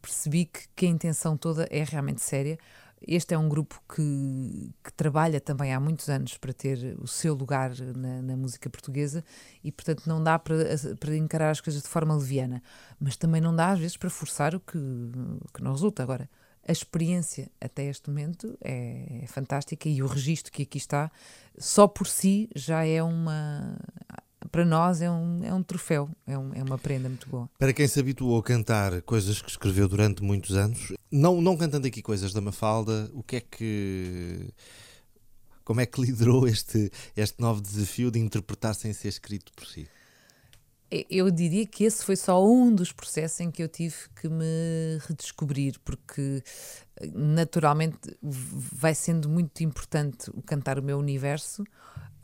percebi 0.00 0.44
que, 0.44 0.60
que 0.76 0.86
a 0.86 0.88
intenção 0.88 1.36
toda 1.36 1.66
é 1.70 1.82
realmente 1.82 2.20
séria. 2.20 2.58
Este 3.06 3.34
é 3.34 3.38
um 3.38 3.48
grupo 3.48 3.82
que, 3.94 4.70
que, 4.82 4.92
trabalha 4.92 5.40
também 5.40 5.74
há 5.74 5.80
muitos 5.80 6.08
anos 6.08 6.36
para 6.38 6.52
ter 6.52 6.96
o 7.00 7.06
seu 7.06 7.34
lugar 7.34 7.70
na, 7.96 8.22
na 8.22 8.36
música 8.36 8.70
portuguesa 8.70 9.24
e, 9.62 9.70
portanto, 9.70 10.06
não 10.06 10.22
dá 10.22 10.38
para, 10.38 10.56
para, 10.98 11.16
encarar 11.16 11.50
as 11.50 11.60
coisas 11.60 11.82
de 11.82 11.88
forma 11.88 12.16
leviana, 12.16 12.62
mas 12.98 13.16
também 13.16 13.40
não 13.40 13.54
dá, 13.54 13.70
às 13.70 13.78
vezes, 13.78 13.96
para 13.96 14.08
forçar 14.08 14.54
o 14.54 14.60
que, 14.60 14.78
que 15.52 15.62
não 15.62 15.72
resulta. 15.72 16.02
Agora, 16.02 16.28
a 16.66 16.72
experiência 16.72 17.50
até 17.60 17.84
este 17.84 18.08
momento 18.08 18.56
é, 18.62 19.20
é 19.22 19.26
fantástica 19.26 19.88
e 19.88 20.02
o 20.02 20.06
registro 20.06 20.50
que 20.50 20.62
aqui 20.62 20.78
está, 20.78 21.10
só 21.58 21.86
por 21.86 22.06
si, 22.06 22.48
já 22.54 22.86
é 22.86 23.02
uma 23.02 23.76
para 24.50 24.64
nós 24.64 25.00
é 25.00 25.10
um, 25.10 25.44
é 25.44 25.52
um 25.52 25.62
troféu, 25.62 26.08
é, 26.26 26.36
um, 26.38 26.52
é 26.54 26.62
uma 26.62 26.78
prenda 26.78 27.08
muito 27.08 27.28
boa. 27.28 27.48
Para 27.58 27.72
quem 27.72 27.86
se 27.86 27.98
habituou 27.98 28.38
a 28.38 28.42
cantar 28.42 29.02
coisas 29.02 29.40
que 29.40 29.50
escreveu 29.50 29.88
durante 29.88 30.22
muitos 30.22 30.56
anos, 30.56 30.92
não, 31.10 31.40
não 31.40 31.56
cantando 31.56 31.86
aqui 31.86 32.02
coisas 32.02 32.32
da 32.32 32.40
Mafalda, 32.40 33.10
o 33.12 33.22
que 33.22 33.36
é 33.36 33.40
que. 33.40 34.48
Como 35.64 35.80
é 35.80 35.86
que 35.86 35.98
liderou 36.00 36.46
este, 36.46 36.90
este 37.16 37.40
novo 37.40 37.62
desafio 37.62 38.10
de 38.10 38.18
interpretar 38.18 38.74
sem 38.74 38.92
ser 38.92 39.08
escrito 39.08 39.50
por 39.54 39.66
si? 39.66 39.88
Eu 41.10 41.30
diria 41.30 41.66
que 41.66 41.84
esse 41.84 42.04
foi 42.04 42.14
só 42.14 42.44
um 42.46 42.72
dos 42.72 42.92
processos 42.92 43.40
em 43.40 43.50
que 43.50 43.62
eu 43.62 43.68
tive 43.68 43.96
que 44.14 44.28
me 44.28 44.98
redescobrir, 45.08 45.80
porque 45.84 46.42
naturalmente 47.12 48.16
vai 48.22 48.94
sendo 48.94 49.28
muito 49.28 49.64
importante 49.64 50.30
cantar 50.46 50.78
o 50.78 50.82
meu 50.82 50.98
universo, 50.98 51.64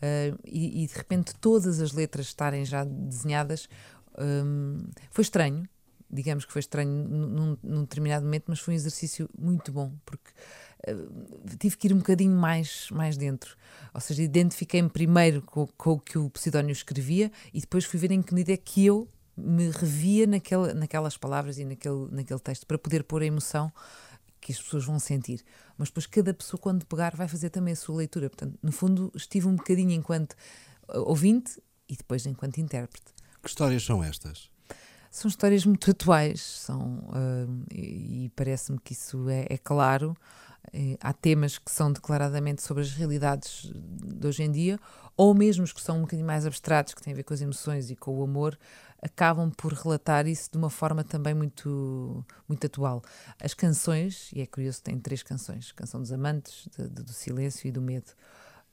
uh, 0.02 0.38
e, 0.44 0.84
e, 0.84 0.86
de 0.86 0.94
repente 0.94 1.34
todas 1.40 1.80
as 1.80 1.92
letras 1.92 2.26
estarem 2.26 2.64
já 2.64 2.84
desenhadas, 2.84 3.68
um, 4.18 4.84
foi 5.10 5.22
estranho. 5.22 5.68
Digamos 6.12 6.44
que 6.44 6.52
foi 6.52 6.60
estranho 6.60 6.90
num, 6.90 7.56
num, 7.62 7.80
determinado 7.82 8.24
momento, 8.24 8.46
mas 8.48 8.58
foi 8.58 8.74
um 8.74 8.76
exercício 8.76 9.30
muito 9.38 9.70
bom, 9.70 9.92
porque 10.04 10.30
uh, 10.88 11.56
tive 11.56 11.76
que 11.76 11.86
ir 11.86 11.94
um 11.94 11.98
bocadinho 11.98 12.36
mais, 12.36 12.88
mais 12.90 13.16
dentro. 13.16 13.56
Ou 13.94 14.00
seja, 14.00 14.22
identifiquei-me 14.22 14.90
primeiro 14.90 15.40
com, 15.42 15.68
com, 15.68 15.92
o 15.92 16.00
que 16.00 16.18
o 16.18 16.28
Pseudónio 16.30 16.72
escrevia 16.72 17.30
e 17.54 17.60
depois 17.60 17.84
fui 17.84 17.98
ver 17.98 18.10
em 18.10 18.22
que 18.22 18.34
medida 18.34 18.54
é 18.54 18.56
que 18.56 18.84
eu 18.84 19.08
me 19.36 19.70
revia 19.70 20.26
naquela, 20.26 20.74
naquelas 20.74 21.16
palavras 21.16 21.58
e 21.58 21.64
naquele, 21.64 22.08
naquele 22.10 22.40
texto 22.40 22.66
para 22.66 22.76
poder 22.76 23.04
pôr 23.04 23.22
a 23.22 23.26
emoção 23.26 23.72
que 24.40 24.52
as 24.52 24.60
pessoas 24.60 24.84
vão 24.84 24.98
sentir. 24.98 25.44
Mas 25.80 25.88
depois 25.88 26.04
cada 26.04 26.34
pessoa, 26.34 26.60
quando 26.60 26.84
pegar, 26.84 27.16
vai 27.16 27.26
fazer 27.26 27.48
também 27.48 27.72
a 27.72 27.76
sua 27.76 27.96
leitura. 27.96 28.28
Portanto, 28.28 28.58
no 28.62 28.70
fundo, 28.70 29.10
estive 29.14 29.48
um 29.48 29.56
bocadinho 29.56 29.92
enquanto 29.92 30.34
uh, 30.90 31.00
ouvinte 31.06 31.58
e 31.88 31.96
depois 31.96 32.26
enquanto 32.26 32.58
intérprete. 32.58 33.06
Que 33.42 33.48
histórias 33.48 33.82
são 33.82 34.04
estas? 34.04 34.50
São 35.10 35.26
histórias 35.26 35.64
muito 35.64 35.90
atuais, 35.90 36.42
são, 36.42 36.98
uh, 37.08 37.64
e, 37.72 38.26
e 38.26 38.28
parece-me 38.36 38.78
que 38.78 38.92
isso 38.92 39.26
é, 39.30 39.46
é 39.48 39.56
claro. 39.56 40.14
Uh, 40.74 40.98
há 41.00 41.14
temas 41.14 41.56
que 41.56 41.70
são 41.70 41.90
declaradamente 41.90 42.62
sobre 42.62 42.82
as 42.82 42.92
realidades 42.92 43.72
de 43.74 44.26
hoje 44.26 44.42
em 44.42 44.52
dia, 44.52 44.78
ou 45.16 45.32
mesmo 45.32 45.64
os 45.64 45.72
que 45.72 45.80
são 45.80 45.96
um 45.96 46.00
bocadinho 46.02 46.26
mais 46.26 46.44
abstratos, 46.44 46.92
que 46.92 47.00
têm 47.00 47.14
a 47.14 47.16
ver 47.16 47.22
com 47.22 47.32
as 47.32 47.40
emoções 47.40 47.90
e 47.90 47.96
com 47.96 48.18
o 48.18 48.22
amor, 48.22 48.58
acabam 49.02 49.50
por 49.50 49.72
relatar 49.72 50.26
isso 50.26 50.50
de 50.50 50.58
uma 50.58 50.70
forma 50.70 51.02
também 51.02 51.34
muito, 51.34 52.24
muito 52.46 52.66
atual. 52.66 53.02
As 53.40 53.54
canções, 53.54 54.30
e 54.34 54.40
é 54.40 54.46
curioso, 54.46 54.82
tem 54.82 54.98
três 54.98 55.22
canções: 55.22 55.72
Canção 55.72 56.00
dos 56.00 56.12
Amantes, 56.12 56.68
de, 56.76 56.88
de, 56.88 57.02
do 57.02 57.12
Silêncio 57.12 57.66
e 57.66 57.72
do 57.72 57.80
Medo. 57.80 58.12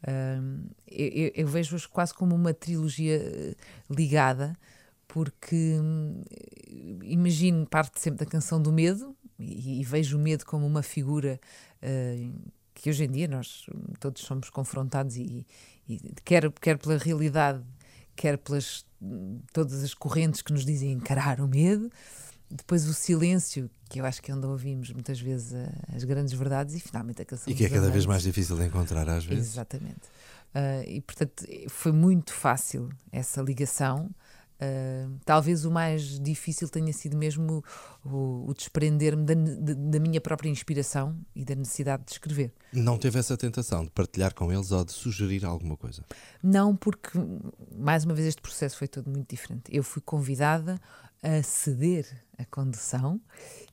Um, 0.08 0.68
eu, 0.88 1.32
eu 1.34 1.48
vejo-as 1.48 1.86
quase 1.86 2.14
como 2.14 2.36
uma 2.36 2.54
trilogia 2.54 3.16
eh, 3.16 3.56
ligada, 3.90 4.56
porque 5.08 5.80
hum, 5.80 6.22
imagino 7.04 7.66
parte 7.66 8.00
sempre 8.00 8.24
da 8.24 8.30
canção 8.30 8.62
do 8.62 8.72
medo 8.72 9.16
e, 9.40 9.82
e 9.82 9.84
vejo 9.84 10.18
o 10.18 10.22
medo 10.22 10.46
como 10.46 10.68
uma 10.68 10.84
figura 10.84 11.40
uh, 11.82 12.52
que 12.76 12.92
hoje 12.92 13.06
em 13.06 13.12
dia 13.12 13.28
nós 13.28 13.66
todos 14.00 14.22
somos 14.22 14.52
confrontados 14.52 15.16
e, 15.16 15.48
e 15.90 15.98
quer, 16.24 16.52
quer 16.52 16.78
pela 16.78 16.98
realidade 16.98 17.64
quer 18.16 18.38
pelas 18.38 18.86
todas 19.54 19.84
as 19.84 19.94
correntes 19.94 20.42
que 20.42 20.51
nos 20.51 20.66
dizem 20.66 20.92
encarar 20.92 21.39
o 21.39 21.48
medo, 21.48 21.89
depois 22.50 22.88
o 22.88 22.94
silêncio, 22.94 23.70
que 23.89 24.00
eu 24.00 24.06
acho 24.06 24.22
que 24.22 24.32
é 24.32 24.36
onde 24.36 24.46
ouvimos 24.46 24.92
muitas 24.92 25.20
vezes 25.20 25.54
as 25.94 26.04
grandes 26.04 26.34
verdades, 26.34 26.75
e 26.75 26.80
finalmente 26.80 27.22
a 27.22 27.25
canção. 27.25 27.51
E 27.51 27.56
que 27.56 27.66
é 27.66 27.70
cada 27.70 27.89
vez 27.89 28.06
mais 28.06 28.24
difícil 28.24 28.56
de 28.58 28.66
encontrar, 28.66 29.08
às 29.10 29.25
vezes. 29.25 29.54
Exatamente. 29.54 30.08
Uh, 30.56 30.82
e 30.88 31.01
portanto 31.01 31.46
foi 31.68 31.92
muito 31.92 32.34
fácil 32.34 32.89
essa 33.12 33.42
ligação. 33.42 34.10
Uh, 34.60 35.20
talvez 35.24 35.66
o 35.66 35.72
mais 35.72 36.20
difícil 36.20 36.68
tenha 36.68 36.92
sido 36.92 37.16
mesmo 37.16 37.64
o, 38.04 38.50
o 38.50 38.54
desprender-me 38.56 39.24
da, 39.24 39.36
de, 39.36 39.76
da, 39.76 40.00
minha 40.00 40.20
própria 40.20 40.50
inspiração 40.50 41.16
e 41.36 41.46
da 41.46 41.54
necessidade 41.54 42.04
de 42.06 42.14
escrever. 42.14 42.52
Não 42.74 42.98
teve 42.98 43.20
essa 43.20 43.38
tentação 43.38 43.86
de 43.86 43.92
partilhar 43.92 44.34
com 44.34 44.52
eles 44.52 44.72
ou 44.72 44.84
de 44.84 44.92
sugerir 44.92 45.46
alguma 45.46 45.78
coisa? 45.78 46.04
Não, 46.42 46.76
porque, 46.76 47.12
mais 47.78 48.04
uma 48.04 48.16
vez, 48.16 48.30
este 48.30 48.42
processo 48.42 48.78
foi 48.78 48.88
todo 48.88 49.08
muito 49.12 49.30
diferente. 49.30 49.64
Eu 49.70 49.84
fui 49.84 50.02
convidada 50.02 50.82
a 51.22 51.44
ceder 51.44 52.08
a 52.38 52.46
condução 52.46 53.22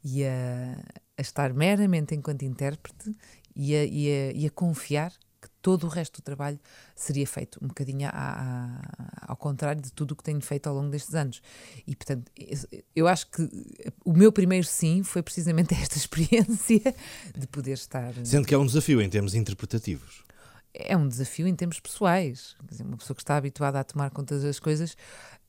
e 0.05 0.23
a, 0.23 0.77
a 1.17 1.23
estar 1.23 1.55
meramente 1.55 2.15
enquanto 2.15 2.43
intérprete 2.43 3.17
e 3.57 3.75
a, 3.75 3.85
e 3.85 4.09
a, 4.11 4.33
e 4.33 4.47
a 4.47 4.51
confiar 4.51 5.13
todo 5.65 5.85
o 5.85 5.89
resto 5.89 6.21
do 6.21 6.23
trabalho 6.23 6.61
seria 6.95 7.27
feito 7.27 7.59
um 7.63 7.69
bocadinho 7.69 8.07
a, 8.07 8.13
a, 8.13 9.33
ao 9.33 9.35
contrário 9.35 9.81
de 9.81 9.91
tudo 9.91 10.13
o 10.13 10.17
que 10.17 10.23
tenho 10.23 10.41
feito 10.43 10.67
ao 10.67 10.75
longo 10.75 10.91
destes 10.91 11.15
anos. 11.15 11.41
E, 11.87 11.97
portanto, 11.97 12.31
eu 12.95 13.09
acho 13.09 13.31
que 13.31 13.49
o 14.05 14.13
meu 14.13 14.31
primeiro 14.31 14.67
sim 14.67 15.03
foi 15.03 15.23
precisamente 15.23 15.73
esta 15.81 15.97
experiência 15.97 16.95
de 17.35 17.47
poder 17.47 17.73
estar. 17.73 18.13
Sendo 18.23 18.47
que 18.47 18.53
é 18.53 18.59
um 18.59 18.67
desafio 18.67 19.01
em 19.01 19.09
termos 19.09 19.35
interpretativos. 19.35 20.23
É 20.75 20.95
um 20.95 21.09
desafio 21.09 21.49
em 21.49 21.57
termos 21.57 21.81
pessoais. 21.81 22.55
Dizer, 22.69 22.83
uma 22.83 22.99
pessoa 22.99 23.15
que 23.15 23.23
está 23.23 23.39
habituada 23.39 23.81
a 23.81 23.85
tomar 23.85 24.11
conta 24.11 24.39
das 24.39 24.61
coisas 24.61 24.93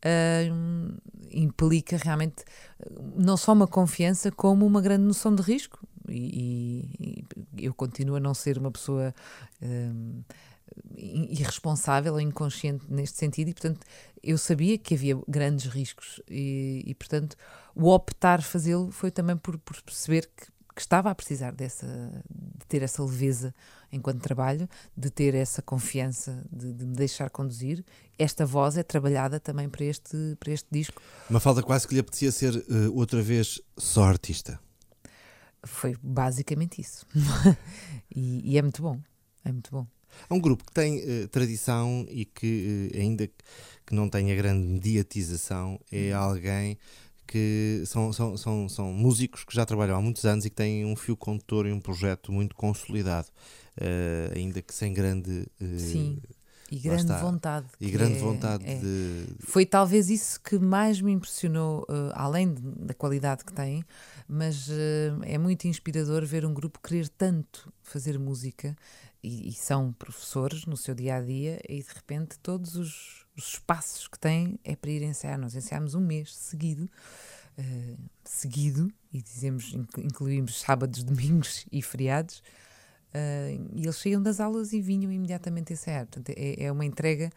uh, 0.06 0.98
implica 1.30 1.98
realmente 1.98 2.46
não 3.18 3.36
só 3.36 3.52
uma 3.52 3.68
confiança, 3.68 4.32
como 4.32 4.66
uma 4.66 4.80
grande 4.80 5.04
noção 5.04 5.36
de 5.36 5.42
risco 5.42 5.86
e, 6.08 6.90
e 7.00 7.15
eu 7.58 7.74
continuo 7.74 8.16
a 8.16 8.20
não 8.20 8.34
ser 8.34 8.58
uma 8.58 8.72
pessoa 8.72 9.14
um, 9.62 10.22
irresponsável 10.98 12.14
ou 12.14 12.20
inconsciente 12.20 12.86
neste 12.90 13.18
sentido, 13.18 13.50
e 13.50 13.54
portanto 13.54 13.86
eu 14.24 14.38
sabia 14.38 14.78
que 14.78 14.96
havia 14.96 15.18
grandes 15.28 15.68
riscos, 15.68 16.22
e, 16.30 16.84
e 16.86 16.96
portanto 16.96 17.38
o 17.76 17.90
optar 17.90 18.42
fazê-lo 18.42 18.92
foi 18.92 19.12
também 19.12 19.38
por, 19.38 19.58
por 19.60 19.82
perceber 19.82 20.30
que, 20.36 20.48
que, 20.74 20.82
estava 20.82 21.10
a 21.10 21.16
precisar 21.16 21.52
dessa, 21.52 21.86
de 22.30 22.66
ter 22.68 22.82
essa 22.82 23.04
leveza 23.04 23.54
enquanto 23.92 24.22
trabalho, 24.22 24.68
de 24.96 25.10
ter 25.10 25.36
essa 25.36 25.62
confiança, 25.62 26.44
de, 26.52 26.74
de, 26.74 26.86
me 26.86 26.96
deixar 26.96 27.30
conduzir. 27.30 27.84
Esta 28.18 28.46
voz 28.46 28.78
é 28.78 28.84
trabalhada 28.84 29.40
também 29.40 29.70
para 29.70 29.86
este, 29.86 30.36
para 30.40 30.52
este 30.52 30.68
disco. 30.72 31.02
Uma 31.30 31.40
falta 31.40 31.64
quase 31.64 31.88
que 31.88 31.94
lhe 31.94 32.00
apetecia 32.00 32.32
ser 32.32 32.56
uh, 32.56 32.94
outra 32.94 33.22
vez 33.22 33.62
só 33.78 34.04
artista. 34.04 34.60
Foi 35.66 35.96
basicamente 36.02 36.82
isso. 36.82 37.06
e, 38.16 38.54
e, 38.54 38.58
é 38.58 38.62
muito 38.62 38.82
bom. 38.82 39.00
É 39.44 39.52
muito 39.52 39.72
bom. 39.72 39.86
É 40.30 40.34
um 40.34 40.40
grupo 40.40 40.64
que 40.64 40.72
tem 40.72 41.00
uh, 41.00 41.28
tradição 41.28 42.06
e 42.10 42.26
que, 42.26 42.92
uh, 42.94 42.98
ainda 42.98 43.28
que 43.28 43.94
não 43.94 44.10
tenha 44.10 44.36
grande 44.36 44.66
mediatização, 44.66 45.80
é 45.92 46.12
uhum. 46.12 46.22
alguém 46.22 46.78
que 47.28 47.84
são, 47.86 48.14
são, 48.14 48.38
são, 48.38 48.70
são 48.70 48.94
músicos 48.94 49.44
que 49.44 49.54
já 49.54 49.66
trabalham 49.66 49.98
há 49.98 50.02
muitos 50.02 50.24
anos 50.26 50.46
e 50.46 50.50
que 50.50 50.56
têm 50.56 50.86
um 50.86 50.96
fio 50.96 51.18
condutor 51.18 51.66
e 51.66 51.72
um 51.72 51.80
projeto 51.80 52.32
muito 52.32 52.56
consolidado, 52.56 53.28
uh, 53.78 54.38
ainda 54.38 54.62
que 54.62 54.74
sem 54.74 54.94
grande. 54.94 55.46
Sim. 55.78 56.22
E 56.72 56.80
grande 56.80 57.14
vontade. 57.14 57.68
E 57.80 57.92
grande 57.92 58.18
é, 58.18 58.20
vontade 58.20 58.66
é. 58.66 58.80
de. 58.80 59.28
Foi 59.40 59.66
talvez 59.66 60.10
isso 60.10 60.42
que 60.42 60.58
mais 60.58 61.00
me 61.00 61.12
impressionou, 61.12 61.82
uh, 61.84 62.12
além 62.14 62.54
de, 62.54 62.62
da 62.62 62.94
qualidade 62.94 63.46
que 63.46 63.54
tem, 63.54 63.86
mas 64.28 64.68
uh, 64.68 65.22
é 65.24 65.38
muito 65.38 65.68
inspirador 65.68 66.26
ver 66.26 66.44
um 66.44 66.54
grupo 66.54 66.80
querer 66.82 67.08
tanto 67.10 67.72
fazer 67.84 68.18
música 68.18 68.76
e, 69.22 69.50
e, 69.50 69.54
são 69.54 69.94
professores 69.94 70.66
no 70.66 70.76
seu 70.76 70.96
dia 70.96 71.18
a 71.18 71.22
dia 71.22 71.60
e 71.70 71.82
de 71.82 71.94
repente 71.94 72.38
todos 72.40 72.76
os, 72.76 73.26
os 73.38 73.54
espaços 73.54 74.08
que 74.08 74.18
têm 74.18 74.60
é 74.64 74.76
para 74.76 74.90
ir 74.90 75.04
ensaiar. 75.04 75.38
Nós 75.38 75.56
ensaiámos 75.56 75.94
um 75.94 76.02
mês 76.02 76.36
seguido. 76.36 76.90
Uh, 77.58 77.98
seguido, 78.26 78.92
e 79.14 79.22
dizemos, 79.22 79.74
incluímos 79.98 80.60
sábados, 80.60 81.04
domingos 81.06 81.66
e 81.72 81.82
feriados, 81.82 82.44
Uh, 83.16 83.70
e 83.74 83.84
eles 83.84 83.96
saíam 83.96 84.22
das 84.22 84.42
aulas 84.42 84.74
e 84.74 84.82
vinham 84.82 85.10
imediatamente 85.10 85.72
ensaiar. 85.72 86.06
Portanto, 86.06 86.36
é, 86.36 86.66
é 86.66 86.72
uma 86.72 86.84
entrega 86.84 87.32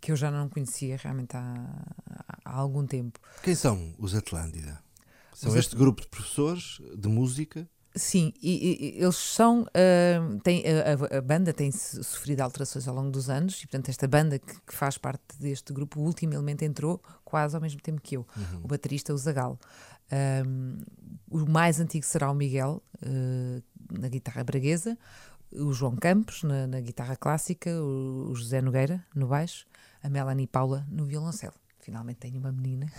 que 0.00 0.12
eu 0.12 0.16
já 0.16 0.30
não 0.30 0.48
conhecia 0.48 0.96
realmente 0.96 1.36
há, 1.36 1.54
há 2.44 2.56
algum 2.56 2.86
tempo. 2.86 3.18
Quem 3.42 3.54
são 3.54 3.92
os 3.98 4.14
Atlântida? 4.14 4.78
São 5.34 5.50
os 5.50 5.56
este 5.56 5.74
At... 5.74 5.78
grupo 5.78 6.02
de 6.02 6.08
professores 6.08 6.80
de 6.96 7.08
música? 7.08 7.68
Sim, 7.96 8.32
e, 8.42 8.98
e, 8.98 9.02
eles 9.02 9.16
são. 9.16 9.62
Uh, 9.62 10.38
tem, 10.40 10.62
a, 10.66 11.16
a, 11.16 11.20
banda 11.22 11.52
tem 11.52 11.72
sofrido 11.72 12.42
alterações 12.42 12.86
ao 12.86 12.94
longo 12.94 13.10
dos 13.10 13.30
anos, 13.30 13.62
e 13.62 13.66
portanto, 13.66 13.88
esta 13.88 14.06
banda 14.06 14.38
que, 14.38 14.60
que, 14.66 14.74
faz 14.74 14.98
parte 14.98 15.22
deste 15.40 15.72
grupo, 15.72 15.98
o 15.98 16.04
último 16.04 16.34
elemento 16.34 16.62
entrou 16.62 17.02
quase 17.24 17.56
ao 17.56 17.62
mesmo 17.62 17.80
tempo 17.80 18.00
que 18.02 18.18
eu, 18.18 18.26
uhum. 18.36 18.60
o 18.64 18.68
baterista, 18.68 19.14
o 19.14 19.18
Zagal. 19.18 19.58
Um, 20.46 20.78
o 21.30 21.50
mais 21.50 21.80
antigo 21.80 22.04
será 22.04 22.30
o 22.30 22.34
Miguel, 22.34 22.82
uh, 23.02 23.62
na 23.90 24.08
guitarra 24.08 24.44
braguesa, 24.44 24.96
o 25.52 25.72
João 25.72 25.96
Campos, 25.96 26.42
na, 26.42 26.66
na 26.66 26.80
guitarra 26.80 27.16
clássica, 27.16 27.70
o, 27.70 28.30
o 28.30 28.34
José 28.34 28.60
Nogueira, 28.60 29.04
no 29.14 29.28
baixo, 29.28 29.66
a 30.02 30.08
Melanie 30.08 30.46
Paula, 30.46 30.86
no 30.90 31.04
violoncelo 31.04 31.54
finalmente 31.86 32.16
tenho 32.18 32.40
uma 32.40 32.50
menina 32.50 32.90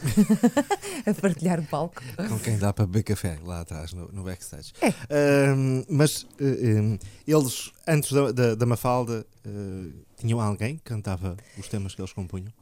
a 1.05 1.13
partilhar 1.13 1.59
o 1.59 1.65
palco. 1.65 2.01
Com 2.15 2.39
quem 2.39 2.57
dá 2.57 2.71
para 2.71 2.85
beber 2.85 3.03
café 3.03 3.37
lá 3.43 3.59
atrás, 3.59 3.91
no, 3.91 4.07
no 4.13 4.23
backstage. 4.23 4.71
É. 4.81 5.53
Um, 5.53 5.83
mas 5.89 6.25
um, 6.39 6.97
eles, 7.27 7.73
antes 7.85 8.13
da, 8.13 8.31
da, 8.31 8.55
da 8.55 8.65
Mafalda, 8.65 9.27
uh, 9.45 9.93
tinham 10.15 10.39
alguém 10.39 10.77
que 10.77 10.83
cantava 10.83 11.35
os 11.57 11.67
temas 11.67 11.93
que 11.93 12.01
eles 12.01 12.13
compunham? 12.13 12.53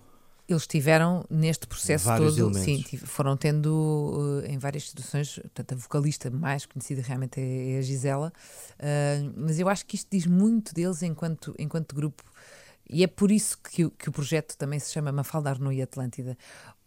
Eles 0.48 0.68
tiveram 0.68 1.25
neste 1.30 1.66
processo 1.66 2.06
Vários 2.06 2.36
todo, 2.36 2.52
elementos. 2.52 2.90
sim, 2.90 2.98
foram 2.98 3.36
tendo 3.36 4.44
uh, 4.44 4.46
em 4.46 4.58
várias 4.60 4.90
situações, 4.90 5.40
portanto, 5.40 5.74
a 5.74 5.75
vocalista 5.75 6.30
mais 6.30 6.66
conhecida 6.66 7.02
realmente 7.02 7.40
é, 7.40 7.72
é 7.74 7.78
a 7.80 7.82
Gisela, 7.82 8.32
uh, 8.80 9.34
mas 9.36 9.60
eu 9.60 9.68
acho 9.68 9.86
que 9.86 9.96
isto 9.96 10.08
diz 10.12 10.28
muito 10.28 10.74
deles 10.74 11.02
enquanto, 11.02 11.56
enquanto 11.58 11.96
grupo 11.96 12.24
e 12.90 13.04
é 13.04 13.08
por 13.08 13.32
isso 13.32 13.58
que, 13.58 13.90
que 13.90 14.10
o 14.10 14.12
projeto 14.12 14.56
também 14.58 14.80
se 14.80 14.92
chama 14.92 15.12
Mafalda 15.12 15.50
Arno 15.50 15.72
e 15.72 15.82
Atlântida. 15.82 16.38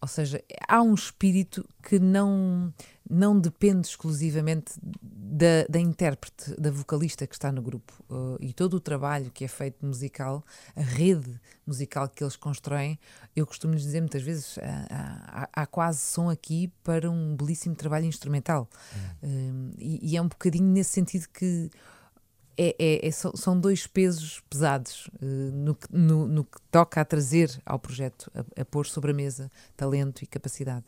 Ou 0.01 0.07
seja, 0.07 0.43
há 0.69 0.81
um 0.81 0.95
espírito 0.95 1.69
que 1.83 1.99
não, 1.99 2.73
não 3.09 3.39
depende 3.39 3.89
exclusivamente 3.89 4.73
da, 4.83 5.65
da 5.69 5.81
intérprete, 5.81 6.55
da 6.61 6.71
vocalista 6.71 7.27
que 7.27 7.35
está 7.35 7.51
no 7.51 7.61
grupo. 7.61 7.93
Uh, 8.09 8.37
e 8.41 8.53
todo 8.53 8.75
o 8.75 8.81
trabalho 8.81 9.31
que 9.33 9.45
é 9.45 9.49
feito 9.49 9.85
musical, 9.85 10.45
a 10.77 10.83
rede 10.83 11.41
musical 11.67 12.09
que 12.09 12.23
eles 12.23 12.37
constroem, 12.37 12.99
eu 13.35 13.45
costumo 13.45 13.75
lhes 13.75 13.83
dizer 13.83 14.01
muitas 14.01 14.23
vezes: 14.23 14.57
há, 14.59 15.49
há, 15.53 15.63
há, 15.63 15.67
quase 15.67 15.99
som 15.99 16.31
aqui 16.31 16.73
para 16.85 17.11
um 17.11 17.37
belíssimo 17.37 17.75
trabalho 17.75 18.07
instrumental. 18.07 18.69
Hum. 19.23 19.71
Uh, 19.71 19.75
e, 19.79 20.13
e 20.13 20.17
é 20.17 20.23
um 20.23 20.29
bocadinho 20.29 20.67
nesse 20.67 20.91
sentido 20.91 21.27
que 21.29 21.71
é, 22.59 22.75
é, 22.77 23.07
é, 23.07 23.11
são 23.11 23.59
dois 23.59 23.87
pesos 23.87 24.43
pesados 24.51 25.07
uh, 25.23 25.25
no, 25.25 25.79
no, 25.91 26.27
no, 26.27 26.45
que 26.45 26.59
toca 26.73 27.01
a 27.01 27.05
trazer 27.05 27.57
ao 27.65 27.79
projeto, 27.79 28.29
a, 28.35 28.63
a, 28.63 28.65
pôr 28.65 28.85
sobre 28.85 29.13
a 29.13 29.15
mesa 29.15 29.49
talento 29.77 30.23
e 30.23 30.27
capacidade. 30.27 30.85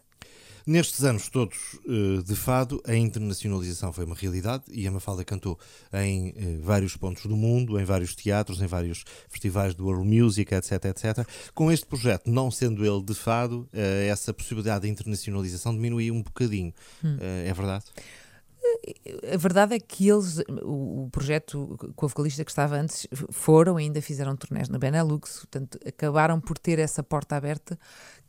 Nestes 0.67 1.05
anos 1.05 1.29
todos 1.29 1.79
uh, 1.87 2.23
de 2.25 2.35
fado, 2.35 2.83
a 2.85 2.95
internacionalização 2.95 3.93
foi 3.93 4.05
uma 4.05 4.17
realidade 4.17 4.65
e 4.69 4.87
a 4.87 4.91
Mafalda 4.91 5.25
cantou 5.25 5.59
em 5.93 6.31
uh, 6.31 6.61
vários 6.61 6.97
pontos 6.97 7.25
do 7.27 7.37
mundo, 7.37 7.79
em 7.79 7.85
vários 7.85 8.17
teatros, 8.17 8.61
em 8.61 8.67
vários 8.67 9.05
festivais 9.29 9.73
do 9.73 9.87
World 9.87 10.05
Music, 10.05 10.53
etc, 10.53 10.87
etc. 10.87 11.27
Com 11.55 11.71
este 11.71 11.87
projeto, 11.87 12.29
não 12.29 12.51
sendo 12.51 12.85
ele 12.85 13.03
de 13.03 13.15
fado, 13.15 13.69
essa 13.73 14.35
possibilidade 14.35 14.83
de 14.83 14.89
internacionalização 14.91 15.73
diminuiu 15.73 16.15
um 16.15 16.23
bocadinho. 16.23 16.75
Hum. 17.03 17.17
é 17.21 17.53
verdade? 17.53 17.85
A 19.33 19.37
verdade 19.37 19.75
é 19.75 19.81
que 19.81 20.09
eles, 20.09 20.43
o, 20.63 21.09
projeto 21.11 21.77
com 21.95 22.07
a 22.07 22.09
vocalista 22.09 22.45
que 22.45 22.51
estava 22.51 22.77
antes, 22.77 23.07
foram 23.31 23.77
ainda 23.77 24.03
fizeram 24.03 24.37
turnés 24.37 24.69
na 24.69 24.79
Benelux, 24.79 25.39
portanto, 25.41 25.79
acabaram 25.87 26.41
por 26.41 26.59
ter 26.59 26.79
essa 26.79 27.03
porta 27.03 27.37
aberta 27.37 27.79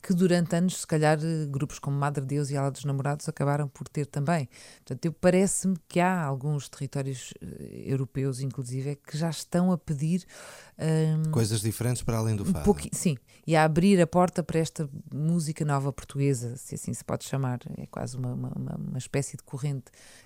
que 0.02 0.12
durante 0.12 0.56
anos, 0.56 0.80
se 0.80 0.86
calhar, 0.86 1.16
grupos 1.48 1.78
como 1.78 1.96
Madre 1.96 2.24
Deus 2.24 2.50
e 2.50 2.56
Ala 2.56 2.72
dos 2.72 2.84
Namorados 2.84 3.28
acabaram 3.28 3.68
por 3.68 3.88
ter 3.88 4.04
também. 4.04 4.48
Portanto, 4.84 5.16
parece-me 5.20 5.76
que 5.86 6.00
há 6.00 6.24
alguns 6.24 6.68
territórios 6.68 7.32
eh, 7.40 7.84
europeus, 7.86 8.40
inclusive, 8.40 8.96
que 8.96 9.16
já 9.16 9.30
estão 9.30 9.70
a 9.70 9.78
pedir 9.78 10.26
um, 10.76 11.30
coisas 11.30 11.60
diferentes 11.60 12.02
para 12.02 12.16
além 12.16 12.34
do 12.34 12.44
fado. 12.44 12.68
Um 12.68 12.74
sim, 12.92 13.16
e 13.46 13.54
a 13.54 13.62
abrir 13.62 14.00
a 14.00 14.06
porta 14.06 14.42
para 14.42 14.58
esta 14.58 14.90
música 15.14 15.64
nova 15.64 15.92
portuguesa, 15.92 16.56
se 16.56 16.74
assim 16.74 16.92
se 16.92 17.04
pode 17.04 17.24
chamar. 17.24 17.60
É 17.76 17.86
quase 17.86 18.16
uma, 18.16 18.34
uma, 18.34 18.76
uma 18.76 18.98
espécie 18.98 19.36
de 19.36 19.44
corrente 19.44 19.84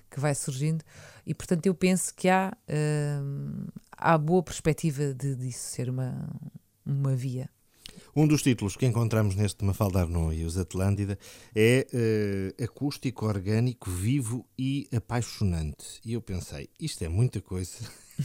que 0.09 0.19
vai 0.19 0.33
surgindo. 0.33 0.83
E, 1.23 1.35
portanto, 1.35 1.67
eu 1.67 1.75
penso 1.75 2.15
que 2.15 2.27
há, 2.29 2.51
um, 3.21 3.67
há 3.91 4.17
boa 4.17 4.41
perspectiva 4.41 5.13
de, 5.13 5.35
disso 5.35 5.69
ser 5.69 5.87
uma, 5.87 6.27
uma 6.83 7.15
via. 7.15 7.47
Um 8.17 8.25
dos 8.25 8.41
títulos 8.41 8.75
que 8.75 8.87
encontramos 8.87 9.35
neste 9.35 9.63
Mafalda 9.63 10.01
Arnaud 10.01 10.35
e 10.35 10.43
os 10.43 10.57
Atlântida 10.57 11.19
é 11.53 11.85
uh, 11.93 12.63
Acústico, 12.63 13.27
Orgânico, 13.27 13.91
Vivo 13.91 14.43
e 14.57 14.87
Apaixonante. 14.91 16.01
E 16.03 16.13
eu 16.13 16.21
pensei, 16.23 16.67
isto 16.79 17.03
é 17.03 17.07
muita 17.07 17.39
coisa 17.41 17.77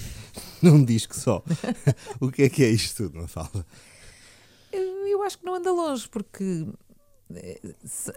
num 0.62 0.82
disco 0.82 1.14
só. 1.14 1.44
o 2.18 2.32
que 2.32 2.44
é 2.44 2.48
que 2.48 2.64
é 2.64 2.70
isto 2.70 3.04
tudo, 3.04 3.18
Mafalda? 3.18 3.66
Eu 4.72 5.22
acho 5.24 5.36
que 5.36 5.44
não 5.44 5.56
anda 5.56 5.70
longe, 5.70 6.08
porque 6.08 6.66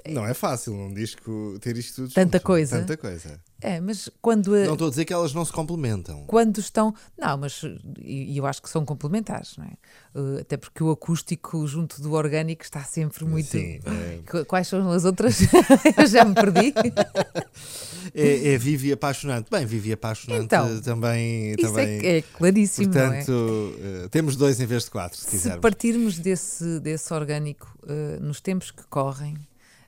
não 0.10 0.26
é 0.26 0.34
fácil 0.34 0.74
num 0.74 0.94
disco 0.94 1.58
ter 1.60 1.78
isto 1.78 2.04
tudo. 2.04 2.14
Tanta 2.14 2.38
junto. 2.38 2.46
coisa. 2.46 2.80
Tanta 2.80 2.98
coisa. 2.98 3.40
É, 3.62 3.80
mas 3.80 4.10
quando. 4.22 4.52
Não 4.52 4.74
estou 4.74 4.88
a 4.88 4.90
dizer 4.90 5.06
que 5.06 5.14
elas 5.14 5.34
não 5.34 5.44
se 5.44 5.52
complementam. 5.52 6.26
Quando 6.28 6.60
estão. 6.60 6.94
Não, 7.18 7.38
mas 7.38 7.62
e 8.00 8.38
eu 8.38 8.46
acho 8.46 8.62
que 8.62 8.70
são 8.70 8.86
complementares, 8.86 9.58
não 9.58 9.66
é? 9.66 9.72
Uh, 10.14 10.40
até 10.42 10.58
porque 10.58 10.84
o 10.84 10.92
acústico 10.92 11.66
junto 11.66 12.02
do 12.02 12.14
orgânico 12.14 12.64
está 12.64 12.84
sempre 12.84 13.26
muito. 13.26 13.48
Sim, 13.48 13.80
é... 13.86 14.44
Quais 14.46 14.68
são 14.68 14.92
as 14.92 15.06
outras? 15.06 15.40
eu 15.98 16.06
já 16.06 16.24
me 16.26 16.36
perdi. 16.36 16.74
é, 18.14 18.54
é 18.54 18.60
e 18.60 18.92
apaixonante. 18.92 19.50
Bem, 19.50 19.66
vive 19.66 19.90
e 19.90 19.94
apaixonante 19.94 20.44
então, 20.44 20.82
também. 20.82 21.52
Isso 21.52 21.62
também 21.62 22.06
é, 22.06 22.18
é 22.18 22.22
claríssimo. 22.22 22.92
Portanto, 22.92 23.74
é? 24.04 24.08
temos 24.10 24.36
dois 24.36 24.60
em 24.60 24.66
vez 24.66 24.84
de 24.84 24.92
quatro, 24.92 25.18
se, 25.18 25.24
se 25.24 25.32
quisermos. 25.32 25.58
Se 25.58 25.62
partirmos 25.62 26.20
desse, 26.20 26.80
desse 26.82 27.14
orgânico 27.14 27.76
uh, 27.84 28.22
nos 28.22 28.42
tempos 28.42 28.70
que 28.70 28.84
correm, 28.88 29.05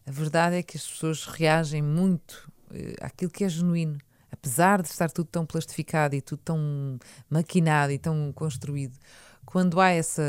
a 0.06 0.12
verdade 0.12 0.56
é 0.56 0.64
que 0.64 0.78
as 0.78 0.88
pessoas 0.88 1.26
reagem 1.26 1.82
muito 1.82 2.50
uh, 2.72 2.96
àquilo 3.02 3.32
que 3.32 3.44
é 3.44 3.50
genuíno. 3.50 3.98
Apesar 4.32 4.82
de 4.82 4.90
estar 4.90 5.10
tudo 5.10 5.28
tão 5.28 5.46
plastificado 5.46 6.16
e 6.16 6.22
tudo 6.22 6.42
tão 6.44 7.00
maquinado 7.30 7.92
e 7.92 7.98
tão 7.98 8.32
construído, 8.34 8.98
quando 9.46 9.80
há 9.80 9.90
essa, 9.90 10.22